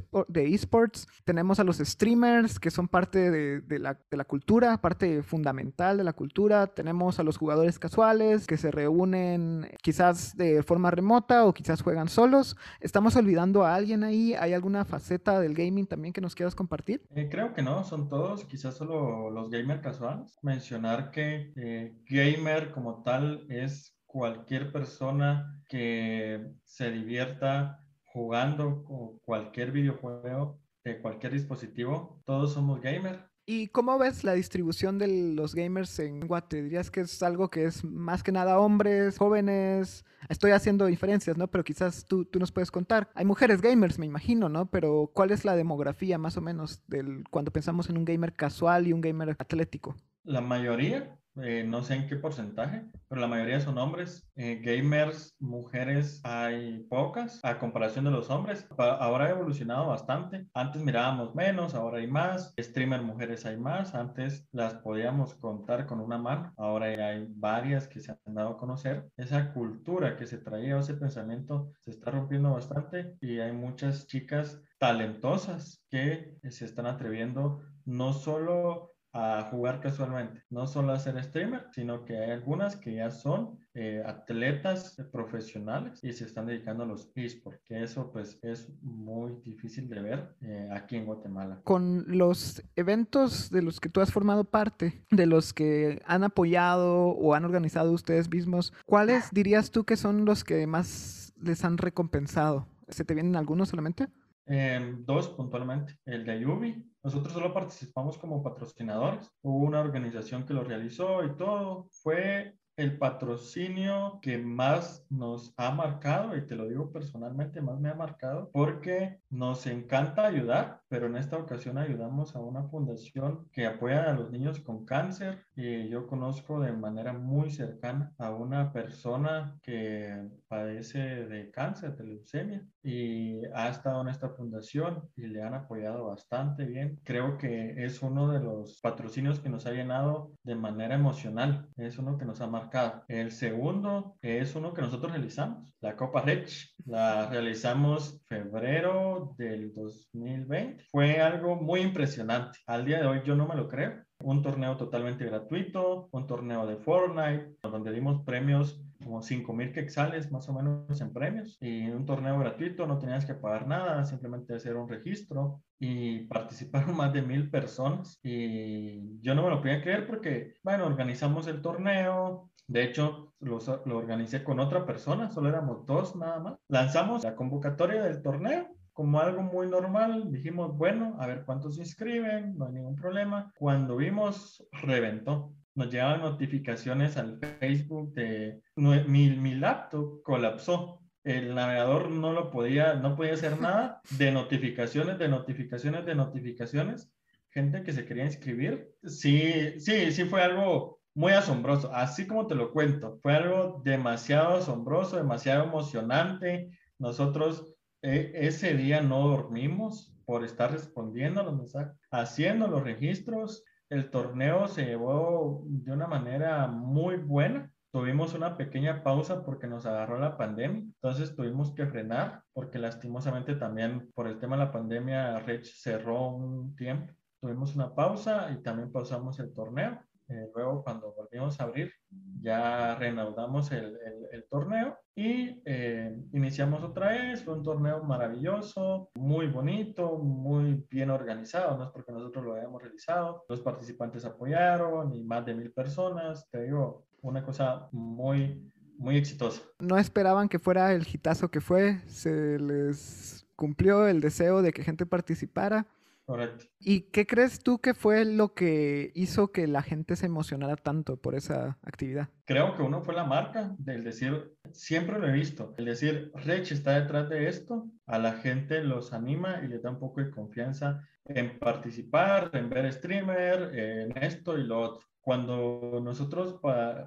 esports. 0.55 1.09
Tenemos 1.25 1.59
a 1.59 1.65
los 1.65 1.79
streamers, 1.79 2.61
que 2.61 2.71
son 2.71 2.87
parte 2.87 3.33
de, 3.33 3.61
de, 3.61 3.79
la, 3.81 3.99
de 4.09 4.17
la 4.17 4.25
cultura, 4.25 4.81
parte 4.81 5.25
fundamental 5.25 5.80
de 5.81 6.05
la 6.05 6.13
cultura, 6.13 6.67
tenemos 6.67 7.19
a 7.19 7.23
los 7.23 7.39
jugadores 7.39 7.79
casuales 7.79 8.47
que 8.47 8.59
se 8.59 8.71
reúnen 8.71 9.71
quizás 9.83 10.37
de 10.37 10.63
forma 10.63 10.91
remota 10.91 11.47
o 11.47 11.55
quizás 11.55 11.81
juegan 11.81 12.09
solos. 12.09 12.57
¿Estamos 12.81 13.17
olvidando 13.17 13.65
a 13.65 13.75
alguien 13.75 14.05
ahí? 14.05 14.35
¿Hay 14.35 14.53
alguna 14.53 14.85
faceta 14.85 15.41
del 15.41 15.55
gaming 15.55 15.87
también 15.87 16.13
que 16.13 16.21
nos 16.21 16.35
quieras 16.35 16.55
compartir? 16.55 17.03
Eh, 17.15 17.29
creo 17.31 17.55
que 17.55 17.63
no, 17.63 17.83
son 17.83 18.09
todos, 18.09 18.45
quizás 18.45 18.77
solo 18.77 19.31
los 19.31 19.49
gamers 19.49 19.81
casuales. 19.81 20.39
Mencionar 20.43 21.11
que 21.11 21.53
eh, 21.57 21.97
gamer 22.09 22.73
como 22.73 23.03
tal 23.03 23.47
es 23.49 23.97
cualquier 24.05 24.73
persona 24.73 25.59
que 25.69 26.53
se 26.65 26.91
divierta 26.91 27.83
jugando 28.05 28.85
cualquier 29.25 29.73
videojuego 29.73 30.61
de 30.85 31.01
cualquier 31.01 31.33
dispositivo, 31.33 32.21
todos 32.25 32.53
somos 32.53 32.81
gamers. 32.81 33.30
¿Y 33.47 33.69
cómo 33.69 33.99
ves 33.99 34.23
la 34.23 34.35
distribución 34.35 34.99
de 34.99 35.35
los 35.35 35.55
gamers 35.55 35.99
en 35.99 36.27
Guate? 36.27 36.63
¿Dirías 36.63 36.91
que 36.91 37.01
es 37.01 37.23
algo 37.23 37.51
que 37.51 37.65
es 37.65 37.85
más 37.85 38.23
que 38.23 38.33
nada 38.33 38.59
hombres, 38.59 39.19
jóvenes? 39.19 40.05
Estoy 40.29 40.53
haciendo 40.53 40.87
diferencias, 40.87 41.37
¿no? 41.37 41.49
Pero 41.49 41.65
quizás 41.65 42.05
tú, 42.07 42.25
tú 42.25 42.39
nos 42.39 42.53
puedes 42.53 42.71
contar. 42.71 43.11
Hay 43.15 43.25
mujeres 43.25 43.61
gamers, 43.61 43.99
me 43.99 44.07
imagino, 44.07 44.49
¿no? 44.49 44.71
Pero 44.71 45.11
¿cuál 45.13 45.31
es 45.31 45.45
la 45.45 45.57
demografía 45.57 46.19
más 46.19 46.37
o 46.37 46.41
menos 46.41 46.83
del 46.87 47.25
cuando 47.31 47.53
pensamos 47.53 47.91
en 47.91 47.97
un 47.97 48.05
gamer 48.05 48.35
casual 48.35 48.87
y 48.87 48.93
un 48.93 49.01
gamer 49.01 49.37
atlético? 49.39 49.97
La 50.23 50.41
mayoría 50.41 51.20
eh, 51.37 51.65
no 51.67 51.83
sé 51.83 51.95
en 51.95 52.07
qué 52.09 52.17
porcentaje, 52.17 52.85
pero 53.09 53.21
la 53.21 53.27
mayoría 53.27 53.61
son 53.61 53.79
hombres. 53.79 54.29
Eh, 54.37 54.61
gamers, 54.63 55.37
mujeres, 55.39 56.21
hay 56.25 56.85
pocas 56.89 57.41
a 57.43 57.59
comparación 57.59 58.05
de 58.05 58.11
los 58.11 58.31
hombres. 58.31 58.67
Ahora 58.77 59.27
ha 59.27 59.31
evolucionado 59.31 59.87
bastante. 59.87 60.47
Antes 60.55 60.83
mirábamos 60.83 61.35
menos, 61.35 61.75
ahora 61.75 61.99
hay 61.99 62.07
más. 62.07 62.53
Streamer 62.59 63.03
mujeres 63.03 63.47
hay 63.47 63.57
más. 63.57 63.95
Antes 63.95 64.47
las 64.53 64.75
podíamos 64.75 65.35
contar 65.35 65.87
con 65.87 66.01
una 66.01 66.19
mano. 66.19 66.53
Ahora 66.57 66.87
hay 66.87 67.27
varias 67.29 67.87
que 67.89 68.01
se 68.01 68.13
han 68.13 68.35
dado 68.35 68.51
a 68.51 68.59
conocer. 68.59 69.09
Esa 69.17 69.53
cultura 69.53 70.17
que 70.17 70.27
se 70.27 70.39
traía, 70.39 70.79
ese 70.79 70.95
pensamiento, 70.95 71.73
se 71.81 71.93
está 71.93 72.11
rompiendo 72.11 72.53
bastante 72.53 73.17
y 73.21 73.39
hay 73.39 73.53
muchas 73.53 74.07
chicas 74.07 74.61
talentosas 74.79 75.85
que 75.91 76.39
se 76.49 76.65
están 76.65 76.87
atreviendo 76.87 77.61
no 77.85 78.13
solo 78.13 78.90
a 79.13 79.49
jugar 79.51 79.81
casualmente, 79.81 80.43
no 80.51 80.67
solo 80.67 80.93
a 80.93 80.99
ser 80.99 81.23
streamer, 81.23 81.67
sino 81.73 82.05
que 82.05 82.17
hay 82.17 82.31
algunas 82.31 82.77
que 82.77 82.95
ya 82.95 83.11
son 83.11 83.59
eh, 83.75 84.03
atletas 84.07 84.97
profesionales 85.13 85.99
y 86.03 86.13
se 86.13 86.25
están 86.25 86.47
dedicando 86.47 86.85
a 86.85 86.87
los 86.87 87.11
esports, 87.15 87.61
que 87.65 87.83
eso 87.83 88.11
pues 88.13 88.39
es 88.43 88.73
muy 88.83 89.35
difícil 89.45 89.89
de 89.89 90.01
ver 90.01 90.37
eh, 90.43 90.69
aquí 90.73 90.97
en 90.97 91.07
Guatemala. 91.07 91.61
Con 91.65 92.05
los 92.07 92.63
eventos 92.77 93.51
de 93.51 93.63
los 93.63 93.81
que 93.81 93.89
tú 93.89 94.01
has 94.01 94.13
formado 94.13 94.45
parte, 94.45 95.05
de 95.11 95.27
los 95.27 95.53
que 95.53 96.01
han 96.07 96.25
apoyado 96.25 97.09
o 97.09 97.35
han 97.35 97.45
organizado 97.45 97.93
ustedes 97.93 98.31
mismos, 98.31 98.73
¿cuáles 98.87 99.31
dirías 99.33 99.71
tú 99.71 99.85
que 99.85 99.97
son 99.97 100.25
los 100.25 100.45
que 100.45 100.67
más 100.67 101.33
les 101.41 101.65
han 101.65 101.79
recompensado? 101.79 102.67
¿Se 102.89 103.05
te 103.05 103.15
vienen 103.15 103.37
algunos 103.37 103.69
solamente? 103.69 104.09
Em, 104.53 105.05
dos 105.05 105.29
puntualmente, 105.29 105.97
el 106.05 106.25
de 106.25 106.41
Yubi. 106.41 106.85
Nosotros 107.05 107.33
solo 107.33 107.55
participamos 107.55 108.19
como 108.19 108.43
patrocinadores. 108.43 109.31
Hubo 109.43 109.59
una 109.59 109.81
organización 109.81 110.45
que 110.45 110.55
lo 110.55 110.65
realizó 110.65 111.25
y 111.25 111.37
todo. 111.37 111.87
Fue 112.03 112.57
el 112.77 112.99
patrocinio 112.99 114.19
que 114.23 114.39
más 114.39 115.07
nos 115.09 115.55
ha 115.57 115.71
marcado, 115.71 116.37
y 116.37 116.47
te 116.47 116.57
lo 116.57 116.67
digo 116.67 116.91
personalmente, 116.91 117.61
más 117.61 117.79
me 117.79 117.91
ha 117.91 117.95
marcado, 117.95 118.51
porque 118.53 119.21
nos 119.29 119.67
encanta 119.67 120.27
ayudar, 120.27 120.81
pero 120.89 121.07
en 121.07 121.17
esta 121.17 121.37
ocasión 121.37 121.79
ayudamos 121.79 122.35
a 122.35 122.41
una 122.41 122.65
fundación 122.65 123.49
que 123.53 123.67
apoya 123.67 124.11
a 124.11 124.15
los 124.15 124.33
niños 124.33 124.59
con 124.61 124.85
cáncer 124.85 125.45
y 125.55 125.89
yo 125.91 126.07
conozco 126.09 126.59
de 126.61 126.73
manera 126.73 127.13
muy 127.13 127.51
cercana 127.51 128.13
a 128.19 128.31
una 128.31 128.73
persona 128.73 129.59
que 129.63 130.29
padece 130.51 130.99
de 130.99 131.51
cáncer, 131.53 131.97
de 131.97 132.05
leucemia, 132.05 132.67
y 132.83 133.41
ha 133.55 133.69
estado 133.69 134.03
en 134.03 134.09
esta 134.09 134.31
fundación 134.31 135.09
y 135.17 135.29
le 135.29 135.43
han 135.43 135.55
apoyado 135.55 136.07
bastante 136.07 136.65
bien. 136.65 136.99
Creo 137.05 137.39
que 137.39 137.85
es 137.85 138.03
uno 138.03 138.33
de 138.33 138.41
los 138.41 138.81
patrocinios 138.83 139.39
que 139.39 139.49
nos 139.49 139.67
ha 139.67 139.71
llenado 139.71 140.33
de 140.43 140.57
manera 140.57 140.97
emocional, 140.97 141.69
es 141.77 141.99
uno 141.99 142.19
que 142.19 142.25
nos 142.25 142.41
ha 142.41 142.49
marcado. 142.49 143.05
El 143.07 143.31
segundo 143.31 144.17
es 144.23 144.57
uno 144.57 144.75
que 144.75 144.83
nosotros 144.83 145.13
realizamos, 145.13 145.73
la 145.81 145.95
Copa 145.95 146.23
Rech, 146.23 146.51
la 146.85 147.31
realizamos 147.31 148.21
febrero 148.29 149.35
del 149.39 149.73
2020. 149.73 150.85
Fue 150.91 151.21
algo 151.21 151.55
muy 151.55 151.81
impresionante. 151.81 152.59
Al 152.67 152.85
día 152.85 152.99
de 152.99 153.07
hoy 153.07 153.23
yo 153.25 153.37
no 153.37 153.47
me 153.47 153.55
lo 153.55 153.69
creo. 153.69 154.03
Un 154.23 154.43
torneo 154.43 154.77
totalmente 154.77 155.25
gratuito, 155.25 156.09
un 156.11 156.27
torneo 156.27 156.67
de 156.67 156.77
Fortnite, 156.77 157.57
donde 157.63 157.93
dimos 157.93 158.23
premios 158.25 158.85
como 159.03 159.23
5 159.23 159.53
mil 159.53 159.73
quexales 159.73 160.31
más 160.31 160.49
o 160.49 160.53
menos 160.53 161.01
en 161.01 161.13
premios. 161.13 161.57
Y 161.61 161.89
un 161.89 162.07
torneo 162.07 162.39
gratuito, 162.39 162.87
no 162.87 162.99
tenías 162.99 163.25
que 163.25 163.35
pagar 163.35 163.67
nada, 163.67 164.05
simplemente 164.05 164.55
hacer 164.55 164.77
un 164.77 164.89
registro 164.89 165.63
y 165.79 166.21
participaron 166.27 166.97
más 166.97 167.13
de 167.13 167.23
mil 167.23 167.51
personas. 167.51 168.19
Y 168.23 169.21
yo 169.21 169.35
no 169.35 169.43
me 169.43 169.51
lo 169.51 169.61
podía 169.61 169.83
creer 169.83 170.07
porque, 170.07 170.55
bueno, 170.63 170.87
organizamos 170.87 171.47
el 171.47 171.63
torneo, 171.63 172.51
de 172.67 172.85
hecho 172.85 173.35
lo, 173.41 173.59
lo 173.87 173.99
organicé 173.99 174.45
con 174.45 174.61
otra 174.61 174.87
persona, 174.87 175.31
solo 175.31 175.49
éramos 175.49 175.87
dos 175.87 176.15
nada 176.17 176.39
más, 176.39 176.59
lanzamos 176.69 177.25
la 177.25 177.35
convocatoria 177.35 178.03
del 178.03 178.23
torneo 178.23 178.69
como 178.93 179.19
algo 179.19 179.41
muy 179.43 179.67
normal, 179.67 180.31
dijimos, 180.31 180.77
bueno, 180.77 181.17
a 181.21 181.27
ver 181.27 181.45
cuántos 181.47 181.77
se 181.77 181.81
inscriben, 181.81 182.59
no 182.59 182.67
hay 182.67 182.75
ningún 182.75 182.97
problema. 182.97 183.51
Cuando 183.57 183.97
vimos, 183.97 184.63
reventó 184.73 185.55
nos 185.75 185.91
llegaban 185.91 186.21
notificaciones 186.21 187.17
al 187.17 187.39
Facebook 187.39 188.13
de 188.15 188.63
mi, 188.77 189.31
mi 189.31 189.55
laptop 189.55 190.23
colapsó. 190.23 191.01
El 191.23 191.55
navegador 191.55 192.11
no 192.11 192.33
lo 192.33 192.51
podía, 192.51 192.95
no 192.95 193.17
podía 193.17 193.35
hacer 193.35 193.61
nada 193.61 194.01
de 194.19 194.33
notificaciones, 194.33 195.19
de 195.19 195.29
notificaciones, 195.29 196.05
de 196.07 196.15
notificaciones. 196.15 197.13
Gente 197.51 197.83
que 197.83 197.93
se 197.93 198.05
quería 198.05 198.25
inscribir. 198.25 198.95
Sí, 199.05 199.79
sí, 199.79 200.13
sí 200.13 200.25
fue 200.25 200.43
algo 200.43 201.01
muy 201.15 201.33
asombroso. 201.33 201.93
Así 201.95 202.27
como 202.27 202.47
te 202.47 202.55
lo 202.55 202.73
cuento, 202.73 203.19
fue 203.23 203.35
algo 203.35 203.83
demasiado 203.85 204.57
asombroso, 204.57 205.17
demasiado 205.17 205.65
emocionante. 205.65 206.71
Nosotros 206.99 207.75
eh, 208.03 208.33
ese 208.35 208.75
día 208.75 209.01
no 209.03 209.29
dormimos 209.29 210.15
por 210.25 210.45
estar 210.45 210.71
respondiendo 210.73 211.41
a 211.41 211.45
los 211.45 211.57
mensajes, 211.57 211.93
haciendo 212.11 212.69
los 212.69 212.83
registros, 212.85 213.65
el 213.91 214.09
torneo 214.11 214.69
se 214.69 214.85
llevó 214.85 215.63
de 215.67 215.93
una 215.93 216.07
manera 216.07 216.69
muy 216.69 217.17
buena. 217.17 217.71
Tuvimos 217.93 218.35
una 218.35 218.57
pequeña 218.57 219.03
pausa 219.03 219.45
porque 219.45 219.67
nos 219.67 219.85
agarró 219.85 220.19
la 220.21 220.37
pandemia, 220.37 220.81
entonces 220.81 221.35
tuvimos 221.35 221.75
que 221.75 221.89
frenar 221.89 222.45
porque 222.53 222.79
lastimosamente 222.79 223.57
también 223.57 224.13
por 224.15 224.29
el 224.29 224.39
tema 224.39 224.57
de 224.57 224.65
la 224.65 224.73
pandemia 224.73 225.41
Rich 225.41 225.75
cerró 225.75 226.29
un 226.29 226.77
tiempo. 226.77 227.13
Tuvimos 227.41 227.75
una 227.75 227.93
pausa 227.93 228.53
y 228.53 228.63
también 228.63 228.93
pausamos 228.93 229.41
el 229.41 229.53
torneo. 229.53 230.01
Eh, 230.31 230.49
luego 230.55 230.85
cuando 230.85 231.13
volvimos 231.13 231.61
a 231.61 231.65
abrir 231.65 231.93
ya 232.41 232.95
reanudamos 232.95 233.73
el, 233.73 233.99
el, 234.33 234.45
torneo 234.49 234.97
y 235.15 235.61
eh, 235.65 236.17
iniciamos 236.33 236.83
otra 236.83 237.11
vez. 237.11 237.43
Fue 237.43 237.55
un 237.55 237.63
torneo 237.63 238.03
maravilloso, 238.03 239.11
muy 239.15 239.49
bonito, 239.49 240.19
muy 240.19 240.87
bien 240.91 241.11
organizado. 241.11 241.77
No 241.77 241.85
es 241.85 241.91
porque 241.91 242.13
nosotros 242.13 242.45
lo 242.45 242.55
hayamos 242.55 242.81
realizado. 242.81 243.45
Los 243.49 243.61
participantes 243.61 244.25
apoyaron 244.25 245.15
y 245.15 245.23
más 245.23 245.45
de 245.45 245.55
mil 245.55 245.73
personas. 245.73 246.49
Te 246.51 246.63
digo, 246.63 247.07
una 247.23 247.45
cosa 247.45 247.89
muy, 247.93 248.73
muy 248.97 249.17
exitosa. 249.17 249.63
No 249.79 249.99
esperaban 249.99 250.49
que 250.49 250.59
fuera 250.59 250.93
el 250.93 251.07
hitazo 251.07 251.51
que 251.51 251.61
fue. 251.61 251.99
Se 252.07 252.59
les 252.59 253.47
cumplió 253.57 254.07
el 254.07 254.21
deseo 254.21 254.63
de 254.63 254.73
que 254.73 254.85
gente 254.85 255.05
participara. 255.05 255.87
Correcto. 256.31 256.67
¿Y 256.79 257.11
qué 257.11 257.27
crees 257.27 257.59
tú 257.59 257.81
que 257.81 257.93
fue 257.93 258.25
lo 258.25 258.55
que 258.55 259.11
hizo 259.17 259.51
que 259.51 259.67
la 259.67 259.83
gente 259.83 260.15
se 260.15 260.27
emocionara 260.27 260.77
tanto 260.77 261.17
por 261.17 261.35
esa 261.35 261.77
actividad? 261.83 262.29
Creo 262.45 262.77
que 262.77 262.85
uno 262.85 263.03
fue 263.03 263.17
la 263.17 263.25
marca 263.25 263.75
del 263.79 264.05
decir, 264.05 264.55
siempre 264.71 265.19
lo 265.19 265.27
he 265.27 265.33
visto, 265.33 265.75
el 265.77 265.87
decir, 265.87 266.31
Rech 266.37 266.71
está 266.71 267.01
detrás 267.01 267.29
de 267.29 267.49
esto, 267.49 267.89
a 268.07 268.21
la 268.21 268.35
gente 268.35 268.85
los 268.85 269.13
anima 269.13 269.61
y 269.65 269.67
le 269.67 269.81
da 269.81 269.91
un 269.91 269.99
poco 269.99 270.21
de 270.21 270.31
confianza 270.31 271.05
en 271.25 271.59
participar, 271.59 272.53
en 272.53 272.71
ver 272.71 272.93
streamer, 272.93 273.75
en 273.77 274.17
esto 274.23 274.57
y 274.57 274.63
lo 274.63 274.83
otro. 274.83 275.09
Cuando 275.21 276.01
nosotros 276.01 276.61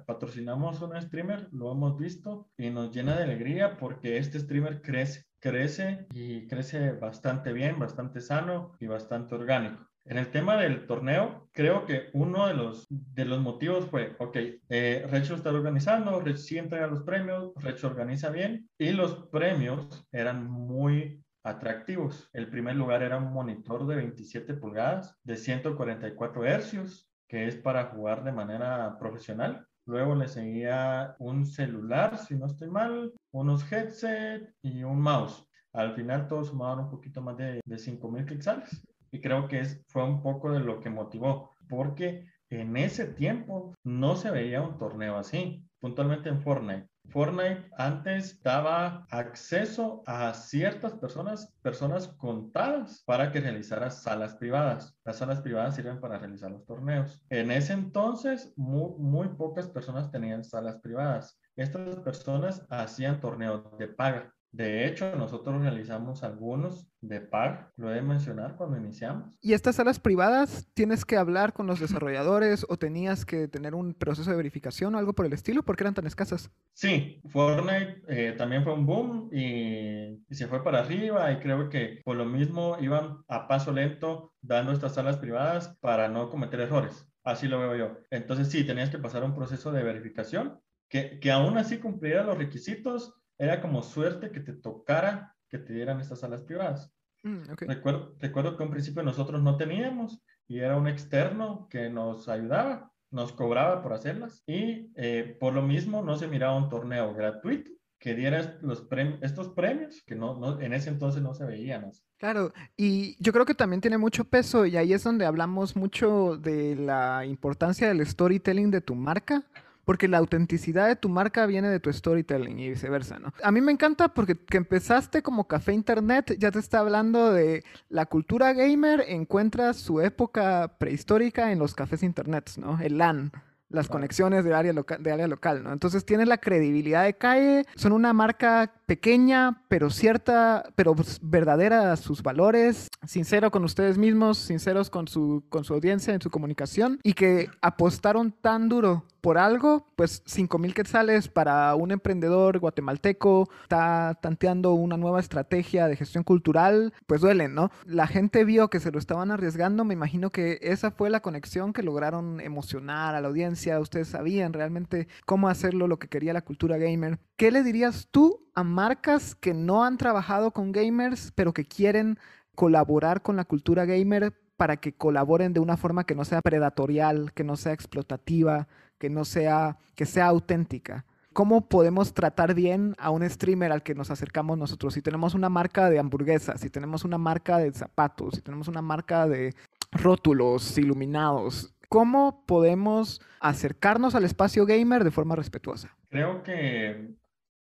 patrocinamos 0.06 0.82
a 0.82 0.84
un 0.84 1.00
streamer, 1.00 1.48
lo 1.50 1.72
hemos 1.72 1.96
visto 1.96 2.50
y 2.58 2.68
nos 2.68 2.94
llena 2.94 3.16
de 3.16 3.24
alegría 3.24 3.78
porque 3.78 4.18
este 4.18 4.38
streamer 4.38 4.82
crece 4.82 5.24
crece 5.44 6.06
y 6.14 6.46
crece 6.46 6.92
bastante 6.92 7.52
bien, 7.52 7.78
bastante 7.78 8.22
sano 8.22 8.74
y 8.80 8.86
bastante 8.86 9.34
orgánico. 9.34 9.86
En 10.06 10.16
el 10.16 10.30
tema 10.30 10.56
del 10.56 10.86
torneo, 10.86 11.50
creo 11.52 11.84
que 11.84 12.08
uno 12.14 12.46
de 12.46 12.54
los, 12.54 12.86
de 12.88 13.26
los 13.26 13.40
motivos 13.40 13.84
fue, 13.90 14.16
ok, 14.18 14.36
eh, 14.70 15.06
Recho 15.10 15.34
está 15.34 15.50
organizando, 15.50 16.18
Recho 16.20 16.38
sí 16.38 16.56
entrega 16.56 16.86
los 16.86 17.02
premios, 17.02 17.52
Recho 17.56 17.88
organiza 17.88 18.30
bien 18.30 18.70
y 18.78 18.92
los 18.92 19.28
premios 19.28 20.06
eran 20.12 20.50
muy 20.50 21.22
atractivos. 21.42 22.30
El 22.32 22.48
primer 22.48 22.76
lugar 22.76 23.02
era 23.02 23.18
un 23.18 23.30
monitor 23.30 23.86
de 23.86 23.96
27 23.96 24.54
pulgadas 24.54 25.18
de 25.24 25.36
144 25.36 26.46
hercios, 26.46 27.10
que 27.28 27.48
es 27.48 27.56
para 27.56 27.84
jugar 27.88 28.24
de 28.24 28.32
manera 28.32 28.96
profesional. 28.98 29.66
Luego 29.86 30.14
le 30.14 30.28
seguía 30.28 31.14
un 31.18 31.44
celular, 31.44 32.18
si 32.18 32.34
no 32.34 32.46
estoy 32.46 32.70
mal, 32.70 33.12
unos 33.32 33.70
headset 33.70 34.54
y 34.62 34.82
un 34.82 35.00
mouse. 35.00 35.46
Al 35.72 35.94
final 35.94 36.28
todos 36.28 36.48
sumaban 36.48 36.84
un 36.84 36.90
poquito 36.90 37.20
más 37.20 37.36
de, 37.36 37.60
de 37.64 37.76
5.000 37.76 38.24
quetzales. 38.24 38.82
Y 39.10 39.20
creo 39.20 39.46
que 39.46 39.60
es, 39.60 39.84
fue 39.88 40.04
un 40.04 40.22
poco 40.22 40.52
de 40.52 40.60
lo 40.60 40.80
que 40.80 40.90
motivó, 40.90 41.54
porque 41.68 42.26
en 42.50 42.76
ese 42.76 43.06
tiempo 43.06 43.74
no 43.84 44.16
se 44.16 44.30
veía 44.30 44.62
un 44.62 44.78
torneo 44.78 45.16
así, 45.16 45.66
puntualmente 45.80 46.28
en 46.28 46.40
Fortnite. 46.40 46.88
Fortnite 47.10 47.70
antes 47.76 48.42
daba 48.42 49.06
acceso 49.10 50.02
a 50.06 50.34
ciertas 50.34 50.94
personas, 50.94 51.52
personas 51.62 52.08
contadas, 52.08 53.02
para 53.06 53.30
que 53.30 53.40
realizara 53.40 53.90
salas 53.90 54.34
privadas. 54.34 54.96
Las 55.04 55.18
salas 55.18 55.40
privadas 55.40 55.76
sirven 55.76 56.00
para 56.00 56.18
realizar 56.18 56.50
los 56.50 56.66
torneos. 56.66 57.22
En 57.30 57.50
ese 57.50 57.72
entonces, 57.72 58.52
muy 58.56 59.28
pocas 59.28 59.68
personas 59.68 60.10
tenían 60.10 60.42
salas 60.42 60.78
privadas. 60.80 61.38
Estas 61.56 61.96
personas 62.00 62.66
hacían 62.68 63.20
torneos 63.20 63.78
de 63.78 63.86
paga. 63.86 64.33
De 64.54 64.86
hecho, 64.86 65.16
nosotros 65.16 65.60
realizamos 65.62 66.22
algunos 66.22 66.88
de 67.00 67.20
par, 67.20 67.72
lo 67.76 67.90
he 67.90 67.96
de 67.96 68.02
mencionar 68.02 68.54
cuando 68.54 68.76
iniciamos. 68.76 69.36
¿Y 69.40 69.52
estas 69.52 69.74
salas 69.74 69.98
privadas 69.98 70.68
tienes 70.74 71.04
que 71.04 71.16
hablar 71.16 71.52
con 71.52 71.66
los 71.66 71.80
desarrolladores 71.80 72.64
o 72.68 72.76
tenías 72.76 73.26
que 73.26 73.48
tener 73.48 73.74
un 73.74 73.94
proceso 73.94 74.30
de 74.30 74.36
verificación 74.36 74.94
o 74.94 74.98
algo 74.98 75.12
por 75.12 75.26
el 75.26 75.32
estilo? 75.32 75.64
¿Por 75.64 75.74
qué 75.74 75.82
eran 75.82 75.94
tan 75.94 76.06
escasas? 76.06 76.52
Sí, 76.72 77.20
Fortnite 77.30 78.02
eh, 78.06 78.32
también 78.38 78.62
fue 78.62 78.74
un 78.74 78.86
boom 78.86 79.28
y, 79.32 80.22
y, 80.28 80.34
se 80.36 80.46
fue 80.46 80.62
para 80.62 80.78
arriba 80.78 81.32
y 81.32 81.40
creo 81.40 81.68
que 81.68 82.00
por 82.04 82.14
lo 82.14 82.24
mismo 82.24 82.76
iban 82.80 83.24
a 83.26 83.48
paso 83.48 83.72
lento 83.72 84.34
dando 84.40 84.70
estas 84.70 84.94
salas 84.94 85.16
privadas 85.16 85.76
para 85.80 86.08
no 86.08 86.30
cometer 86.30 86.60
errores. 86.60 87.08
Así 87.24 87.48
lo 87.48 87.58
veo 87.58 87.74
yo. 87.74 87.98
Entonces 88.08 88.52
sí, 88.52 88.62
tenías 88.62 88.90
que 88.90 88.98
pasar 88.98 89.24
un 89.24 89.34
proceso 89.34 89.72
de 89.72 89.82
verificación 89.82 90.60
que, 90.88 91.18
que 91.18 91.32
aún 91.32 91.58
así 91.58 91.78
cumpliera 91.78 92.22
los 92.22 92.38
requisitos 92.38 93.20
era 93.38 93.60
como 93.60 93.82
suerte 93.82 94.30
que 94.30 94.40
te 94.40 94.52
tocara 94.52 95.34
que 95.48 95.58
te 95.58 95.72
dieran 95.72 96.00
estas 96.00 96.20
salas 96.20 96.42
privadas. 96.42 96.92
Mm, 97.22 97.54
recuerdo, 97.56 98.14
recuerdo 98.18 98.56
que 98.56 98.62
un 98.64 98.70
principio 98.70 99.02
nosotros 99.02 99.42
no 99.42 99.56
teníamos 99.56 100.20
y 100.46 100.58
era 100.58 100.76
un 100.76 100.88
externo 100.88 101.68
que 101.70 101.88
nos 101.88 102.28
ayudaba, 102.28 102.92
nos 103.10 103.32
cobraba 103.32 103.82
por 103.82 103.92
hacerlas 103.92 104.42
y 104.46 104.90
eh, 104.96 105.36
por 105.40 105.54
lo 105.54 105.62
mismo 105.62 106.02
no 106.02 106.16
se 106.16 106.28
miraba 106.28 106.56
un 106.56 106.68
torneo 106.68 107.14
gratuito 107.14 107.70
que 108.04 108.14
diera 108.14 108.58
los 108.60 108.86
estos 109.22 109.48
premios 109.48 110.02
que 110.06 110.14
no, 110.14 110.38
no, 110.38 110.60
en 110.60 110.74
ese 110.74 110.90
entonces 110.90 111.22
no 111.22 111.32
se 111.32 111.46
veían. 111.46 111.90
Claro, 112.18 112.52
y 112.76 113.16
yo 113.22 113.32
creo 113.32 113.46
que 113.46 113.54
también 113.54 113.80
tiene 113.80 113.96
mucho 113.96 114.24
peso 114.24 114.66
y 114.66 114.76
ahí 114.76 114.92
es 114.92 115.02
donde 115.04 115.24
hablamos 115.24 115.74
mucho 115.74 116.36
de 116.36 116.76
la 116.76 117.24
importancia 117.24 117.88
del 117.88 118.06
storytelling 118.06 118.70
de 118.70 118.82
tu 118.82 118.94
marca, 118.94 119.42
porque 119.84 120.08
la 120.08 120.18
autenticidad 120.18 120.88
de 120.88 120.96
tu 120.96 121.08
marca 121.08 121.46
viene 121.46 121.68
de 121.68 121.80
tu 121.80 121.92
storytelling 121.92 122.58
y 122.58 122.70
viceversa, 122.70 123.18
¿no? 123.18 123.32
A 123.42 123.52
mí 123.52 123.60
me 123.60 123.72
encanta 123.72 124.08
porque 124.08 124.36
que 124.36 124.56
empezaste 124.56 125.22
como 125.22 125.46
café 125.46 125.72
internet, 125.72 126.36
ya 126.38 126.50
te 126.50 126.58
está 126.58 126.80
hablando 126.80 127.32
de 127.32 127.64
la 127.88 128.06
cultura 128.06 128.52
gamer, 128.52 129.04
encuentras 129.08 129.76
su 129.76 130.00
época 130.00 130.76
prehistórica 130.78 131.52
en 131.52 131.58
los 131.58 131.74
cafés 131.74 132.02
internet, 132.02 132.52
¿no? 132.56 132.80
El 132.80 132.98
LAN 132.98 133.32
las 133.74 133.88
conexiones 133.88 134.44
de 134.44 134.54
área, 134.54 134.72
local, 134.72 135.02
de 135.02 135.12
área 135.12 135.26
local, 135.26 135.62
¿no? 135.64 135.72
Entonces 135.72 136.06
tiene 136.06 136.26
la 136.26 136.38
credibilidad 136.38 137.04
de 137.04 137.14
calle, 137.14 137.64
son 137.74 137.92
una 137.92 138.12
marca 138.12 138.72
pequeña, 138.86 139.62
pero 139.68 139.90
cierta, 139.90 140.64
pero 140.76 140.94
verdadera 141.22 141.92
a 141.92 141.96
sus 141.96 142.22
valores, 142.22 142.88
sincero 143.06 143.50
con 143.50 143.64
ustedes 143.64 143.98
mismos, 143.98 144.38
sinceros 144.38 144.90
con 144.90 145.08
su, 145.08 145.44
con 145.48 145.64
su 145.64 145.74
audiencia 145.74 146.14
en 146.14 146.20
su 146.20 146.30
comunicación 146.30 146.98
y 147.02 147.14
que 147.14 147.48
apostaron 147.62 148.32
tan 148.32 148.68
duro 148.68 149.04
por 149.20 149.38
algo, 149.38 149.86
pues 149.96 150.22
5 150.26 150.58
mil 150.58 150.74
quetzales 150.74 151.28
para 151.28 151.74
un 151.76 151.92
emprendedor 151.92 152.58
guatemalteco, 152.58 153.48
está 153.62 154.18
tanteando 154.20 154.74
una 154.74 154.98
nueva 154.98 155.18
estrategia 155.18 155.88
de 155.88 155.96
gestión 155.96 156.24
cultural, 156.24 156.92
pues 157.06 157.22
duelen, 157.22 157.54
¿no? 157.54 157.70
La 157.86 158.06
gente 158.06 158.44
vio 158.44 158.68
que 158.68 158.80
se 158.80 158.92
lo 158.92 158.98
estaban 158.98 159.30
arriesgando, 159.30 159.82
me 159.86 159.94
imagino 159.94 160.28
que 160.28 160.58
esa 160.60 160.90
fue 160.90 161.08
la 161.08 161.20
conexión 161.20 161.72
que 161.72 161.82
lograron 161.82 162.38
emocionar 162.40 163.14
a 163.14 163.22
la 163.22 163.28
audiencia, 163.28 163.80
ustedes 163.80 164.08
sabían 164.08 164.52
realmente 164.52 165.08
cómo 165.24 165.48
hacerlo, 165.48 165.88
lo 165.88 165.98
que 165.98 166.08
quería 166.08 166.34
la 166.34 166.42
cultura 166.42 166.76
gamer. 166.76 167.18
¿Qué 167.36 167.50
le 167.50 167.62
dirías 167.62 168.08
tú 168.10 168.43
a 168.54 168.64
marcas 168.64 169.34
que 169.34 169.54
no 169.54 169.84
han 169.84 169.96
trabajado 169.96 170.52
con 170.52 170.72
gamers, 170.72 171.32
pero 171.34 171.52
que 171.52 171.64
quieren 171.64 172.18
colaborar 172.54 173.22
con 173.22 173.36
la 173.36 173.44
cultura 173.44 173.84
gamer 173.84 174.32
para 174.56 174.76
que 174.76 174.92
colaboren 174.92 175.52
de 175.52 175.60
una 175.60 175.76
forma 175.76 176.04
que 176.04 176.14
no 176.14 176.24
sea 176.24 176.40
predatorial, 176.40 177.32
que 177.32 177.44
no 177.44 177.56
sea 177.56 177.72
explotativa, 177.72 178.68
que 178.98 179.10
no 179.10 179.24
sea, 179.24 179.78
que 179.96 180.06
sea 180.06 180.26
auténtica. 180.26 181.04
¿Cómo 181.32 181.68
podemos 181.68 182.14
tratar 182.14 182.54
bien 182.54 182.94
a 182.96 183.10
un 183.10 183.28
streamer 183.28 183.72
al 183.72 183.82
que 183.82 183.96
nos 183.96 184.12
acercamos 184.12 184.56
nosotros? 184.56 184.94
Si 184.94 185.02
tenemos 185.02 185.34
una 185.34 185.48
marca 185.48 185.90
de 185.90 185.98
hamburguesas, 185.98 186.60
si 186.60 186.70
tenemos 186.70 187.04
una 187.04 187.18
marca 187.18 187.58
de 187.58 187.72
zapatos, 187.72 188.36
si 188.36 188.40
tenemos 188.40 188.68
una 188.68 188.82
marca 188.82 189.26
de 189.26 189.52
rótulos 189.90 190.78
iluminados, 190.78 191.74
¿cómo 191.88 192.44
podemos 192.46 193.20
acercarnos 193.40 194.14
al 194.14 194.24
espacio 194.24 194.64
gamer 194.64 195.02
de 195.02 195.10
forma 195.10 195.34
respetuosa? 195.34 195.96
Creo 196.08 196.44
que 196.44 197.16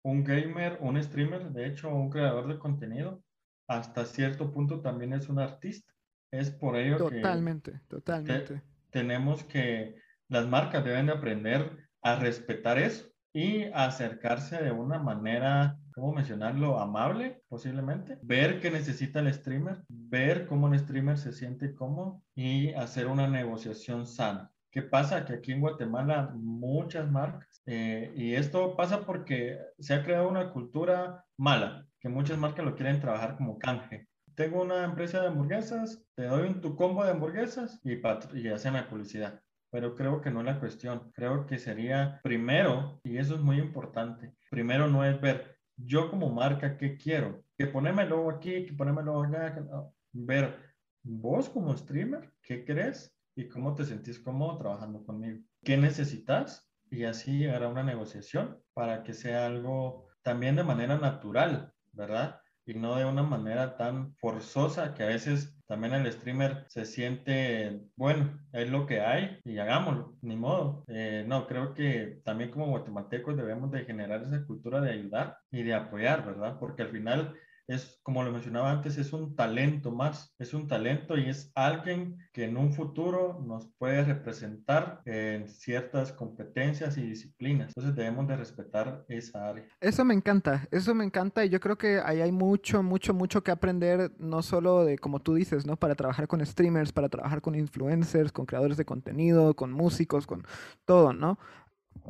un 0.06 0.24
gamer, 0.24 0.78
un 0.82 1.02
streamer, 1.02 1.52
de 1.52 1.66
hecho 1.66 1.90
un 1.90 2.12
creador 2.12 2.48
de 2.48 2.60
contenido, 2.60 3.24
hasta 3.68 4.06
cierto 4.06 4.52
punto 4.52 4.80
también 4.80 5.14
es 5.14 5.30
un 5.30 5.40
artista. 5.40 5.92
Es 6.32 6.52
por 6.52 6.78
ello 6.78 7.10
que... 7.10 7.16
Totalmente, 7.16 7.82
totalmente. 7.88 8.62
tenemos 8.92 9.44
que 9.46 9.96
las 10.28 10.48
marcas 10.48 10.86
deben 10.86 11.08
de 11.08 11.14
aprender 11.14 11.90
a 12.04 12.18
respetar 12.18 12.78
eso 12.78 13.08
y 13.34 13.64
acercarse 13.74 14.62
de 14.62 14.72
una 14.72 15.00
manera, 15.00 15.80
¿cómo 15.96 16.14
mencionarlo? 16.14 16.80
Amable, 16.80 17.42
posiblemente. 17.48 18.20
Ver 18.22 18.60
qué 18.60 18.70
necesita 18.70 19.22
el 19.22 19.34
streamer, 19.34 19.84
ver 19.90 20.46
cómo 20.46 20.72
el 20.72 20.80
streamer 20.80 21.18
se 21.18 21.34
siente 21.34 21.74
cómodo 21.74 22.22
y 22.36 22.72
hacer 22.74 23.08
una 23.08 23.28
negociación 23.28 24.06
sana. 24.06 24.52
¿Qué 24.76 24.82
pasa? 24.82 25.24
Que 25.24 25.36
aquí 25.36 25.54
en 25.54 25.62
Guatemala 25.62 26.34
muchas 26.36 27.10
marcas, 27.10 27.64
eh, 27.66 28.12
y 28.14 28.36
esto 28.36 28.76
pasa 28.76 29.06
porque 29.06 29.58
se 29.80 29.94
ha 29.94 30.04
creado 30.04 30.28
una 30.28 30.52
cultura 30.52 31.24
mala, 31.38 31.88
que 32.02 32.10
muchas 32.10 32.38
marcas 32.38 32.66
lo 32.66 32.76
quieren 32.76 33.00
trabajar 33.00 33.38
como 33.38 33.58
canje. 33.58 34.10
Tengo 34.36 34.62
una 34.62 34.84
empresa 34.84 35.22
de 35.22 35.28
hamburguesas, 35.28 36.06
te 36.14 36.26
doy 36.26 36.50
un, 36.50 36.60
tu 36.60 36.76
combo 36.76 37.06
de 37.06 37.12
hamburguesas 37.12 37.80
y, 37.86 38.02
y 38.38 38.50
hacen 38.50 38.74
la 38.74 38.90
publicidad 38.90 39.42
pero 39.72 39.94
creo 39.94 40.22
que 40.22 40.32
no 40.32 40.40
es 40.40 40.46
la 40.46 40.60
cuestión. 40.60 41.12
Creo 41.14 41.46
que 41.46 41.58
sería 41.58 42.22
primero, 42.24 43.02
y 43.04 43.18
eso 43.18 43.36
es 43.36 43.42
muy 43.42 43.60
importante, 43.60 44.34
primero 44.50 44.88
no 44.88 45.04
es 45.04 45.20
ver 45.20 45.58
yo 45.76 46.10
como 46.10 46.30
marca 46.30 46.78
qué 46.78 46.96
quiero, 46.96 47.44
que 47.58 47.68
ponérmelo 47.68 48.30
aquí, 48.30 48.66
que 48.66 48.72
ponérmelo 48.72 49.24
allá, 49.24 49.54
ver 50.14 50.56
vos 51.04 51.50
como 51.50 51.76
streamer, 51.76 52.32
qué 52.42 52.64
crees 52.64 53.15
y 53.36 53.48
cómo 53.50 53.76
te 53.76 53.86
sentís 53.86 54.20
cómodo 54.20 54.58
trabajando 54.58 55.04
conmigo. 55.06 55.40
¿Qué 55.64 55.78
necesitas? 55.78 56.70
Y 56.90 57.04
así 57.04 57.38
llegar 57.38 57.64
a 57.64 57.70
una 57.70 57.84
negociación 57.84 58.60
para 58.74 59.04
que 59.04 59.14
sea 59.14 59.46
algo 59.46 60.08
también 60.22 60.56
de 60.56 60.64
manera 60.64 60.98
natural, 60.98 61.74
¿verdad? 61.92 62.42
Y 62.66 62.74
no 62.74 62.96
de 62.96 63.06
una 63.06 63.24
manera 63.24 63.78
tan 63.78 64.16
forzosa 64.16 64.94
que 64.94 65.04
a 65.04 65.08
veces 65.08 65.56
también 65.68 65.94
el 65.94 66.12
streamer 66.12 66.66
se 66.68 66.86
siente, 66.86 67.82
bueno, 67.96 68.40
es 68.54 68.70
lo 68.70 68.86
que 68.86 69.02
hay 69.02 69.40
y 69.44 69.58
hagámoslo, 69.58 70.16
ni 70.22 70.36
modo. 70.36 70.84
Eh, 70.88 71.26
no, 71.28 71.48
creo 71.48 71.74
que 71.74 72.22
también 72.24 72.52
como 72.52 72.68
guatemaltecos 72.68 73.36
debemos 73.36 73.72
de 73.72 73.86
generar 73.86 74.24
esa 74.24 74.46
cultura 74.46 74.82
de 74.82 74.92
ayudar 74.92 75.38
y 75.52 75.64
de 75.64 75.74
apoyar, 75.74 76.26
¿verdad? 76.26 76.58
Porque 76.60 76.84
al 76.84 76.90
final 76.90 77.36
es, 77.68 78.00
como 78.04 78.24
lo 78.24 78.32
mencionaba 78.32 78.72
antes, 78.72 78.98
es 78.98 79.12
un 79.14 79.36
talento 79.36 79.92
más, 79.92 80.34
es 80.38 80.54
un 80.54 80.68
talento 80.68 81.18
y 81.18 81.30
es 81.30 81.52
alguien 81.56 82.18
que 82.32 82.46
en 82.46 82.58
un 82.58 82.74
futuro 82.74 83.42
nos 83.46 83.68
puede 83.78 84.04
representar 84.04 85.02
en 85.06 85.48
ciertas 85.48 86.12
competencias 86.12 86.98
y 86.98 87.02
disciplinas. 87.02 87.70
Entonces 87.70 87.96
debemos 87.96 88.28
de 88.28 88.38
respetar 88.38 89.04
esa 89.08 89.50
área. 89.50 89.66
Eso 89.80 90.06
me 90.06 90.14
encanta, 90.14 90.68
eso 90.72 90.94
me 90.94 91.06
encanta 91.06 91.44
y 91.44 91.50
yo 91.50 91.60
creo 91.60 91.78
que 91.78 92.00
ahí 92.04 92.22
hay 92.22 92.32
mucho, 92.32 92.84
mucho, 92.84 93.14
mucho 93.14 93.44
que 93.44 93.52
aprender, 93.52 94.12
no 94.20 94.44
solo 94.44 94.86
de, 94.86 94.98
como 94.98 95.20
tú 95.20 95.34
dices, 95.34 95.66
¿no? 95.66 95.76
Para 95.76 95.96
trabajar 95.96 96.28
con 96.28 96.46
streamers, 96.46 96.92
para 96.92 97.10
trabajar 97.10 97.42
con 97.42 97.56
influencers, 97.56 98.32
con 98.32 98.46
creadores 98.46 98.78
de 98.78 98.86
contenido, 98.86 99.56
con 99.56 99.72
músicos, 99.72 100.28
con 100.28 100.46
todo, 100.86 101.14
¿no? 101.14 101.40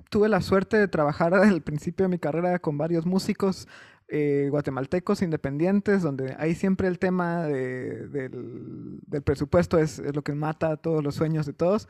Tuve 0.09 0.27
la 0.27 0.41
suerte 0.41 0.77
de 0.77 0.87
trabajar 0.87 1.33
al 1.33 1.61
principio 1.61 2.03
de 2.03 2.09
mi 2.09 2.19
carrera 2.19 2.59
con 2.59 2.77
varios 2.77 3.05
músicos 3.05 3.67
eh, 4.07 4.47
guatemaltecos 4.51 5.21
independientes, 5.21 6.03
donde 6.03 6.35
ahí 6.37 6.53
siempre 6.53 6.87
el 6.87 6.99
tema 6.99 7.43
del, 7.45 8.99
presupuesto 9.23 9.79
es, 9.79 9.99
lo 10.13 10.23
que 10.23 10.33
mata 10.33 10.77
todos 10.77 11.03
los 11.03 11.15
sueños 11.15 11.45
de 11.45 11.53
todos. 11.53 11.87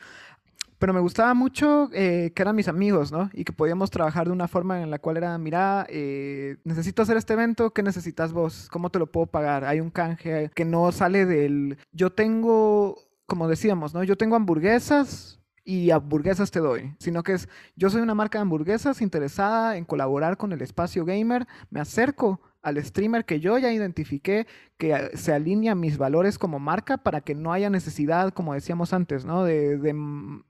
Pero 0.78 0.94
me 0.94 1.00
gustaba 1.00 1.34
mucho 1.34 1.90
eh, 1.94 2.32
que 2.36 2.42
eran 2.42 2.56
mis 2.56 2.68
amigos, 2.68 3.12
¿no? 3.12 3.30
Y 3.34 3.44
que 3.44 3.54
podíamos 3.54 3.92
trabajar 3.92 4.28
de 4.28 4.34
una 4.34 4.48
forma 4.48 4.82
en 4.82 4.92
la 4.92 5.00
cual 5.00 5.18
era, 5.18 5.38
mira, 5.38 5.86
eh, 5.90 6.58
necesito 6.64 7.02
hacer 7.02 7.18
este 7.18 7.34
evento, 7.34 7.72
¿qué 7.72 7.82
necesitas 7.82 8.34
vos? 8.34 8.68
¿Cómo 8.72 8.90
te 8.90 9.00
lo 9.00 9.08
puedo 9.08 9.28
pagar? 9.28 9.64
Hay 9.66 9.80
un 9.80 9.90
canje 9.90 10.52
que 10.54 10.66
no 10.66 10.92
sale 10.92 11.26
del... 11.26 11.78
Yo 11.92 12.12
tengo, 12.12 12.98
como 13.26 13.48
decíamos, 13.48 13.94
¿no? 13.94 14.04
Yo 14.04 14.18
tengo 14.18 14.36
hamburguesas, 14.36 15.40
y 15.66 15.90
hamburguesas 15.90 16.52
te 16.52 16.60
doy, 16.60 16.96
sino 17.00 17.24
que 17.24 17.34
es, 17.34 17.50
yo 17.76 17.90
soy 17.90 18.02
una 18.02 18.14
marca 18.14 18.38
de 18.38 18.44
hamburguesas 18.44 19.02
interesada 19.02 19.76
en 19.76 19.84
colaborar 19.84 20.38
con 20.38 20.54
el 20.54 20.62
espacio 20.62 21.04
gamer, 21.04 21.48
me 21.72 21.80
acerco 21.82 22.40
al 22.62 22.84
streamer 22.84 23.26
que 23.26 23.40
yo 23.40 23.58
ya 23.58 23.72
identifiqué 23.74 24.48
que 24.78 25.12
se 25.16 25.34
alinea 25.34 25.72
a 25.72 25.76
mis 25.76 25.98
valores 25.98 26.38
como 26.38 26.60
marca 26.60 26.98
para 26.98 27.22
que 27.22 27.34
no 27.34 27.54
haya 27.54 27.70
necesidad, 27.70 28.34
como 28.34 28.54
decíamos 28.54 28.94
antes, 28.94 29.26
¿no? 29.26 29.44
De, 29.44 29.78
de, 29.78 29.96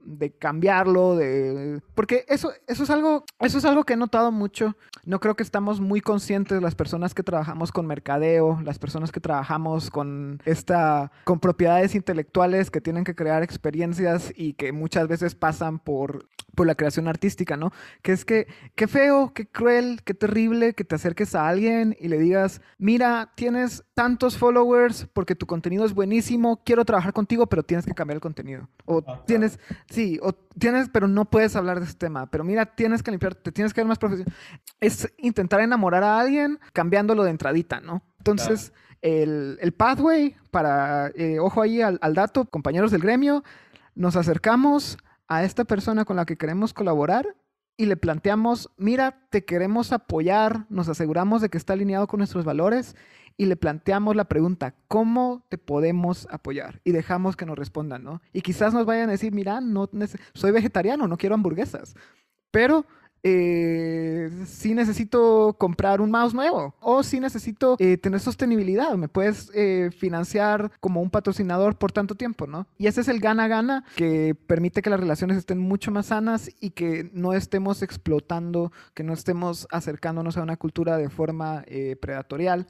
de, 0.01 0.31
cambiarlo, 0.31 1.15
de... 1.15 1.81
Porque 1.93 2.25
eso, 2.27 2.51
eso, 2.67 2.83
es 2.83 2.89
algo, 2.89 3.25
eso 3.39 3.57
es 3.57 3.65
algo 3.65 3.83
que 3.83 3.93
he 3.93 3.97
notado 3.97 4.31
mucho. 4.31 4.75
No 5.05 5.19
creo 5.19 5.35
que 5.35 5.43
estamos 5.43 5.79
muy 5.79 6.01
conscientes 6.01 6.61
las 6.61 6.75
personas 6.75 7.13
que 7.13 7.23
trabajamos 7.23 7.71
con 7.71 7.85
mercadeo, 7.85 8.59
las 8.63 8.79
personas 8.79 9.11
que 9.11 9.19
trabajamos 9.19 9.91
con 9.91 10.41
esta, 10.45 11.11
con 11.23 11.39
propiedades 11.39 11.93
intelectuales 11.93 12.71
que 12.71 12.81
tienen 12.81 13.03
que 13.03 13.15
crear 13.15 13.43
experiencias 13.43 14.33
y 14.35 14.53
que 14.53 14.71
muchas 14.71 15.07
veces 15.07 15.35
pasan 15.35 15.77
por, 15.77 16.27
por 16.55 16.65
la 16.65 16.75
creación 16.75 17.07
artística, 17.07 17.57
¿no? 17.57 17.71
Que 18.01 18.11
es 18.11 18.25
que, 18.25 18.47
qué 18.75 18.87
feo, 18.87 19.33
qué 19.33 19.47
cruel, 19.47 20.01
qué 20.03 20.15
terrible 20.15 20.73
que 20.73 20.83
te 20.83 20.95
acerques 20.95 21.35
a 21.35 21.47
alguien 21.47 21.95
y 21.99 22.07
le 22.07 22.17
digas, 22.17 22.61
mira, 22.77 23.31
tienes 23.35 23.83
tantos 24.15 24.37
followers 24.37 25.09
porque 25.11 25.35
tu 25.35 25.45
contenido 25.45 25.83
es 25.83 25.93
buenísimo, 25.93 26.61
quiero 26.63 26.85
trabajar 26.85 27.11
contigo, 27.11 27.47
pero 27.47 27.63
tienes 27.63 27.85
que 27.85 27.93
cambiar 27.93 28.15
el 28.15 28.21
contenido. 28.21 28.69
O 28.85 29.03
ah, 29.05 29.21
tienes, 29.27 29.59
sí, 29.89 30.19
o 30.23 30.31
tienes, 30.57 30.87
pero 30.87 31.09
no 31.09 31.25
puedes 31.25 31.57
hablar 31.57 31.79
de 31.81 31.85
este 31.85 31.97
tema. 31.97 32.31
Pero 32.31 32.45
mira, 32.45 32.65
tienes 32.65 33.03
que 33.03 33.11
limpiar, 33.11 33.35
te 33.35 33.51
tienes 33.51 33.73
que 33.73 33.81
ver 33.81 33.89
más 33.89 33.99
profesional. 33.99 34.33
Es 34.79 35.13
intentar 35.17 35.59
enamorar 35.59 36.05
a 36.05 36.17
alguien 36.17 36.59
cambiándolo 36.71 37.25
de 37.25 37.31
entradita, 37.31 37.81
¿no? 37.81 38.03
Entonces, 38.19 38.71
el, 39.01 39.57
el, 39.59 39.73
pathway 39.73 40.37
para, 40.49 41.09
eh, 41.09 41.39
ojo 41.39 41.61
ahí 41.61 41.81
al, 41.81 41.99
al 42.01 42.13
dato, 42.13 42.45
compañeros 42.45 42.91
del 42.91 43.01
gremio, 43.01 43.43
nos 43.95 44.15
acercamos 44.15 44.97
a 45.27 45.43
esta 45.43 45.65
persona 45.65 46.05
con 46.05 46.15
la 46.15 46.25
que 46.25 46.37
queremos 46.37 46.73
colaborar 46.73 47.35
y 47.75 47.87
le 47.87 47.97
planteamos, 47.97 48.71
mira, 48.77 49.27
te 49.29 49.43
queremos 49.43 49.91
apoyar, 49.91 50.65
nos 50.69 50.87
aseguramos 50.87 51.41
de 51.41 51.49
que 51.49 51.57
está 51.57 51.73
alineado 51.73 52.07
con 52.07 52.19
nuestros 52.19 52.45
valores 52.45 52.95
y 53.37 53.45
le 53.45 53.55
planteamos 53.55 54.15
la 54.15 54.25
pregunta, 54.25 54.75
¿cómo 54.87 55.45
te 55.49 55.57
podemos 55.57 56.27
apoyar? 56.31 56.81
Y 56.83 56.91
dejamos 56.91 57.35
que 57.35 57.45
nos 57.45 57.57
respondan, 57.57 58.03
¿no? 58.03 58.21
Y 58.33 58.41
quizás 58.41 58.73
nos 58.73 58.85
vayan 58.85 59.09
a 59.09 59.13
decir, 59.13 59.33
mira, 59.33 59.61
no 59.61 59.89
soy 60.33 60.51
vegetariano, 60.51 61.07
no 61.07 61.17
quiero 61.17 61.35
hamburguesas, 61.35 61.95
pero 62.51 62.85
eh, 63.27 64.29
si 64.45 64.75
necesito 64.75 65.55
comprar 65.57 65.99
un 65.99 66.11
mouse 66.11 66.35
nuevo 66.35 66.75
o 66.79 67.01
si 67.01 67.19
necesito 67.19 67.75
eh, 67.79 67.97
tener 67.97 68.19
sostenibilidad, 68.19 68.93
me 68.97 69.07
puedes 69.07 69.49
eh, 69.55 69.89
financiar 69.97 70.71
como 70.79 71.01
un 71.01 71.09
patrocinador 71.09 71.75
por 71.75 71.91
tanto 71.91 72.13
tiempo, 72.13 72.45
¿no? 72.45 72.67
Y 72.77 72.85
ese 72.85 73.01
es 73.01 73.07
el 73.07 73.19
gana-gana 73.19 73.83
que 73.95 74.35
permite 74.35 74.83
que 74.83 74.91
las 74.91 74.99
relaciones 74.99 75.37
estén 75.37 75.57
mucho 75.57 75.89
más 75.89 76.05
sanas 76.05 76.51
y 76.61 76.69
que 76.69 77.09
no 77.13 77.33
estemos 77.33 77.81
explotando, 77.81 78.71
que 78.93 79.03
no 79.03 79.13
estemos 79.13 79.67
acercándonos 79.71 80.37
a 80.37 80.43
una 80.43 80.57
cultura 80.57 80.95
de 80.97 81.09
forma 81.09 81.65
predatorial 81.99 82.67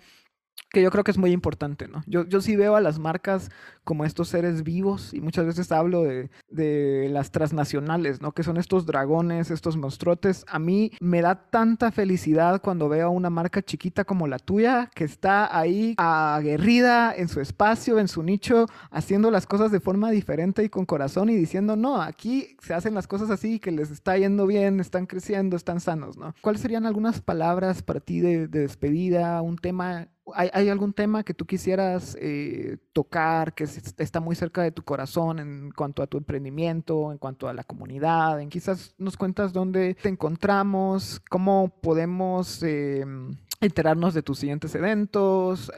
que 0.75 0.81
yo 0.81 0.91
creo 0.91 1.05
que 1.05 1.11
es 1.11 1.17
muy 1.17 1.31
importante, 1.31 1.87
¿no? 1.87 2.03
Yo, 2.05 2.25
yo 2.27 2.41
sí 2.41 2.55
veo 2.57 2.75
a 2.75 2.81
las 2.81 2.99
marcas 2.99 3.49
como 3.85 4.03
estos 4.03 4.27
seres 4.27 4.63
vivos 4.63 5.13
y 5.13 5.21
muchas 5.21 5.45
veces 5.45 5.71
hablo 5.71 6.03
de, 6.03 6.29
de, 6.49 7.07
las 7.09 7.31
transnacionales, 7.31 8.21
¿no? 8.21 8.33
Que 8.33 8.43
son 8.43 8.57
estos 8.57 8.85
dragones, 8.85 9.51
estos 9.51 9.77
monstruotes. 9.77 10.43
A 10.49 10.59
mí 10.59 10.91
me 10.99 11.21
da 11.21 11.49
tanta 11.49 11.91
felicidad 11.91 12.61
cuando 12.61 12.89
veo 12.89 13.07
a 13.07 13.09
una 13.09 13.29
marca 13.29 13.61
chiquita 13.61 14.03
como 14.03 14.27
la 14.27 14.37
tuya 14.37 14.89
que 14.93 15.05
está 15.05 15.57
ahí 15.57 15.95
aguerrida 15.97 17.13
en 17.15 17.29
su 17.29 17.39
espacio, 17.39 17.97
en 17.97 18.09
su 18.09 18.21
nicho, 18.21 18.65
haciendo 18.91 19.31
las 19.31 19.45
cosas 19.45 19.71
de 19.71 19.79
forma 19.79 20.11
diferente 20.11 20.63
y 20.63 20.69
con 20.69 20.85
corazón 20.85 21.29
y 21.29 21.35
diciendo, 21.35 21.77
no, 21.77 22.01
aquí 22.01 22.57
se 22.61 22.73
hacen 22.73 22.95
las 22.95 23.07
cosas 23.07 23.29
así, 23.29 23.59
que 23.59 23.71
les 23.71 23.91
está 23.91 24.17
yendo 24.17 24.45
bien, 24.45 24.81
están 24.81 25.05
creciendo, 25.05 25.55
están 25.55 25.79
sanos, 25.79 26.17
¿no? 26.17 26.35
¿Cuáles 26.41 26.61
serían 26.61 26.85
algunas 26.85 27.21
palabras 27.21 27.81
para 27.81 28.01
ti 28.01 28.19
de, 28.19 28.47
de 28.47 28.59
despedida, 28.61 29.41
un 29.41 29.57
tema 29.57 30.09
¿Hay, 30.33 30.69
algún 30.69 30.93
tema 30.93 31.23
que 31.23 31.35
tú 31.35 31.45
quisieras 31.45 32.17
eh, 32.19 32.77
tocar 32.93 33.53
que 33.53 33.63
está 33.63 34.19
muy 34.19 34.35
cerca 34.35 34.63
de 34.63 34.71
tu 34.71 34.81
corazón 34.81 35.37
en 35.37 35.71
cuanto 35.71 36.01
a 36.01 36.07
tu 36.07 36.17
emprendimiento, 36.17 37.11
en 37.11 37.19
cuanto 37.19 37.47
a 37.47 37.53
la 37.53 37.63
comunidad? 37.63 38.41
En 38.41 38.49
quizás 38.49 38.95
nos 38.97 39.17
cuentas 39.17 39.53
dónde 39.53 39.93
te 39.93 40.09
encontramos, 40.09 41.21
cómo 41.29 41.69
podemos 41.79 42.63
em, 42.63 43.35
enterarnos 43.61 44.13
de 44.13 44.23
tus 44.23 44.39
siguientes 44.39 44.73
eventos. 44.75 45.71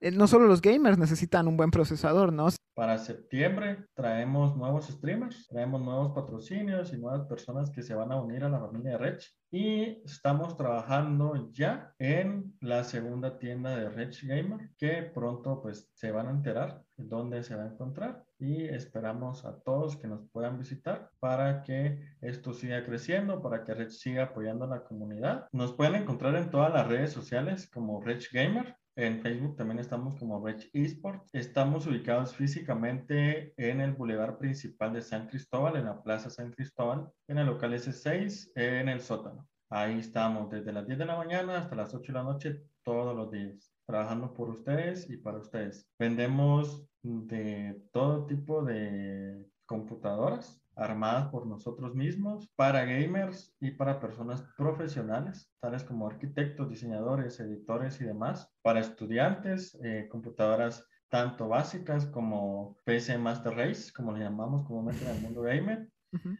Eh, 0.00 0.10
no 0.12 0.26
solo 0.26 0.46
los 0.46 0.60
gamers 0.60 0.98
necesitan 0.98 1.48
un 1.48 1.56
buen 1.56 1.70
procesador, 1.70 2.32
¿no? 2.32 2.48
Para 2.74 2.98
septiembre 2.98 3.86
traemos 3.94 4.54
nuevos 4.54 4.88
streamers, 4.88 5.46
traemos 5.48 5.80
nuevos 5.80 6.12
patrocinios 6.12 6.92
y 6.92 6.98
nuevas 6.98 7.26
personas 7.26 7.70
que 7.70 7.82
se 7.82 7.94
van 7.94 8.12
a 8.12 8.20
unir 8.20 8.44
a 8.44 8.50
la 8.50 8.60
familia 8.60 8.92
de 8.92 8.98
Rech. 8.98 9.34
Y 9.50 10.02
estamos 10.04 10.56
trabajando 10.58 11.50
ya 11.52 11.94
en 11.98 12.54
la 12.60 12.84
segunda 12.84 13.38
tienda 13.38 13.76
de 13.76 13.88
Rech 13.88 14.22
Gamer, 14.24 14.72
que 14.76 15.02
pronto 15.02 15.62
pues 15.62 15.90
se 15.94 16.10
van 16.10 16.26
a 16.26 16.32
enterar 16.32 16.82
de 16.98 17.04
dónde 17.04 17.42
se 17.42 17.56
va 17.56 17.62
a 17.62 17.68
encontrar 17.68 18.25
y 18.38 18.64
esperamos 18.64 19.44
a 19.44 19.58
todos 19.60 19.96
que 19.96 20.08
nos 20.08 20.28
puedan 20.30 20.58
visitar 20.58 21.10
para 21.20 21.62
que 21.62 22.00
esto 22.20 22.52
siga 22.52 22.84
creciendo, 22.84 23.42
para 23.42 23.64
que 23.64 23.74
Rech 23.74 23.90
siga 23.90 24.24
apoyando 24.24 24.64
a 24.64 24.68
la 24.68 24.84
comunidad. 24.84 25.46
Nos 25.52 25.72
pueden 25.72 25.94
encontrar 25.94 26.34
en 26.36 26.50
todas 26.50 26.72
las 26.72 26.86
redes 26.86 27.12
sociales 27.12 27.68
como 27.68 28.00
Rech 28.02 28.30
Gamer. 28.32 28.76
En 28.96 29.20
Facebook 29.20 29.56
también 29.56 29.78
estamos 29.78 30.16
como 30.16 30.44
Rech 30.44 30.70
Esports. 30.72 31.28
Estamos 31.34 31.86
ubicados 31.86 32.34
físicamente 32.34 33.52
en 33.56 33.80
el 33.80 33.92
bulevar 33.92 34.38
principal 34.38 34.92
de 34.92 35.02
San 35.02 35.26
Cristóbal, 35.28 35.76
en 35.76 35.84
la 35.84 36.02
Plaza 36.02 36.30
San 36.30 36.50
Cristóbal, 36.52 37.08
en 37.28 37.38
el 37.38 37.46
local 37.46 37.74
S6, 37.74 38.52
en 38.54 38.88
el 38.88 39.00
sótano. 39.00 39.46
Ahí 39.68 39.98
estamos 39.98 40.48
desde 40.50 40.72
las 40.72 40.86
10 40.86 40.98
de 41.00 41.04
la 41.06 41.16
mañana 41.16 41.58
hasta 41.58 41.74
las 41.74 41.92
8 41.92 42.12
de 42.12 42.18
la 42.18 42.22
noche 42.22 42.62
todos 42.84 43.16
los 43.16 43.30
días, 43.32 43.75
trabajando 43.86 44.34
por 44.34 44.50
ustedes 44.50 45.08
y 45.08 45.16
para 45.16 45.38
ustedes. 45.38 45.88
Vendemos 45.98 46.86
de 47.02 47.80
todo 47.92 48.26
tipo 48.26 48.62
de 48.62 49.46
computadoras 49.64 50.60
armadas 50.76 51.28
por 51.30 51.46
nosotros 51.46 51.94
mismos 51.94 52.48
para 52.54 52.84
gamers 52.84 53.54
y 53.60 53.70
para 53.70 53.98
personas 53.98 54.42
profesionales, 54.56 55.50
tales 55.60 55.82
como 55.84 56.06
arquitectos, 56.06 56.68
diseñadores, 56.68 57.40
editores 57.40 58.00
y 58.00 58.04
demás, 58.04 58.52
para 58.62 58.80
estudiantes, 58.80 59.76
eh, 59.82 60.06
computadoras 60.10 60.86
tanto 61.08 61.48
básicas 61.48 62.06
como 62.06 62.76
PC 62.84 63.16
Master 63.16 63.54
Race, 63.54 63.92
como 63.92 64.12
le 64.12 64.24
llamamos 64.24 64.66
comúnmente 64.66 65.04
en 65.04 65.16
el 65.16 65.22
mundo 65.22 65.42
gamer, 65.42 65.88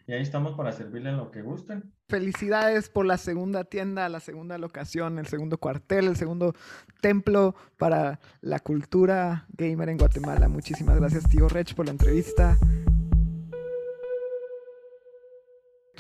y 0.07 0.13
ahí 0.13 0.23
estamos 0.23 0.55
para 0.55 0.73
servirle 0.73 1.11
en 1.11 1.17
lo 1.17 1.31
que 1.31 1.43
gusten. 1.43 1.93
Felicidades 2.09 2.89
por 2.89 3.07
la 3.07 3.19
segunda 3.19 3.65
tienda, 3.65 4.09
la 4.09 4.21
segunda 4.21 4.59
locación, 4.59 5.19
el 5.19 5.27
segundo 5.27 5.59
cuartel, 5.59 6.07
el 6.07 6.17
segundo 6.17 6.55
templo 7.01 7.55
para 7.79 8.21
la 8.41 8.61
cultura 8.61 9.47
gamer 9.51 9.89
en 9.89 9.99
Guatemala. 9.99 10.49
Muchísimas 10.49 10.97
gracias, 10.99 11.29
tío 11.29 11.49
Rech, 11.49 11.75
por 11.75 11.87
la 11.87 11.93
entrevista. 11.93 12.59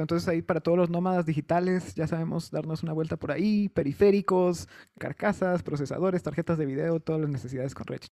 Entonces 0.02 0.28
ahí 0.28 0.42
para 0.42 0.60
todos 0.60 0.76
los 0.76 0.90
nómadas 0.90 1.26
digitales, 1.26 1.94
ya 1.94 2.06
sabemos 2.06 2.50
darnos 2.50 2.82
una 2.82 2.92
vuelta 2.92 3.16
por 3.16 3.32
ahí, 3.32 3.68
periféricos, 3.70 4.68
carcasas, 4.98 5.62
procesadores, 5.62 6.22
tarjetas 6.22 6.58
de 6.58 6.66
video, 6.66 7.00
todas 7.00 7.20
las 7.20 7.30
necesidades 7.30 7.74
con 7.74 7.86
Rech. 7.86 8.08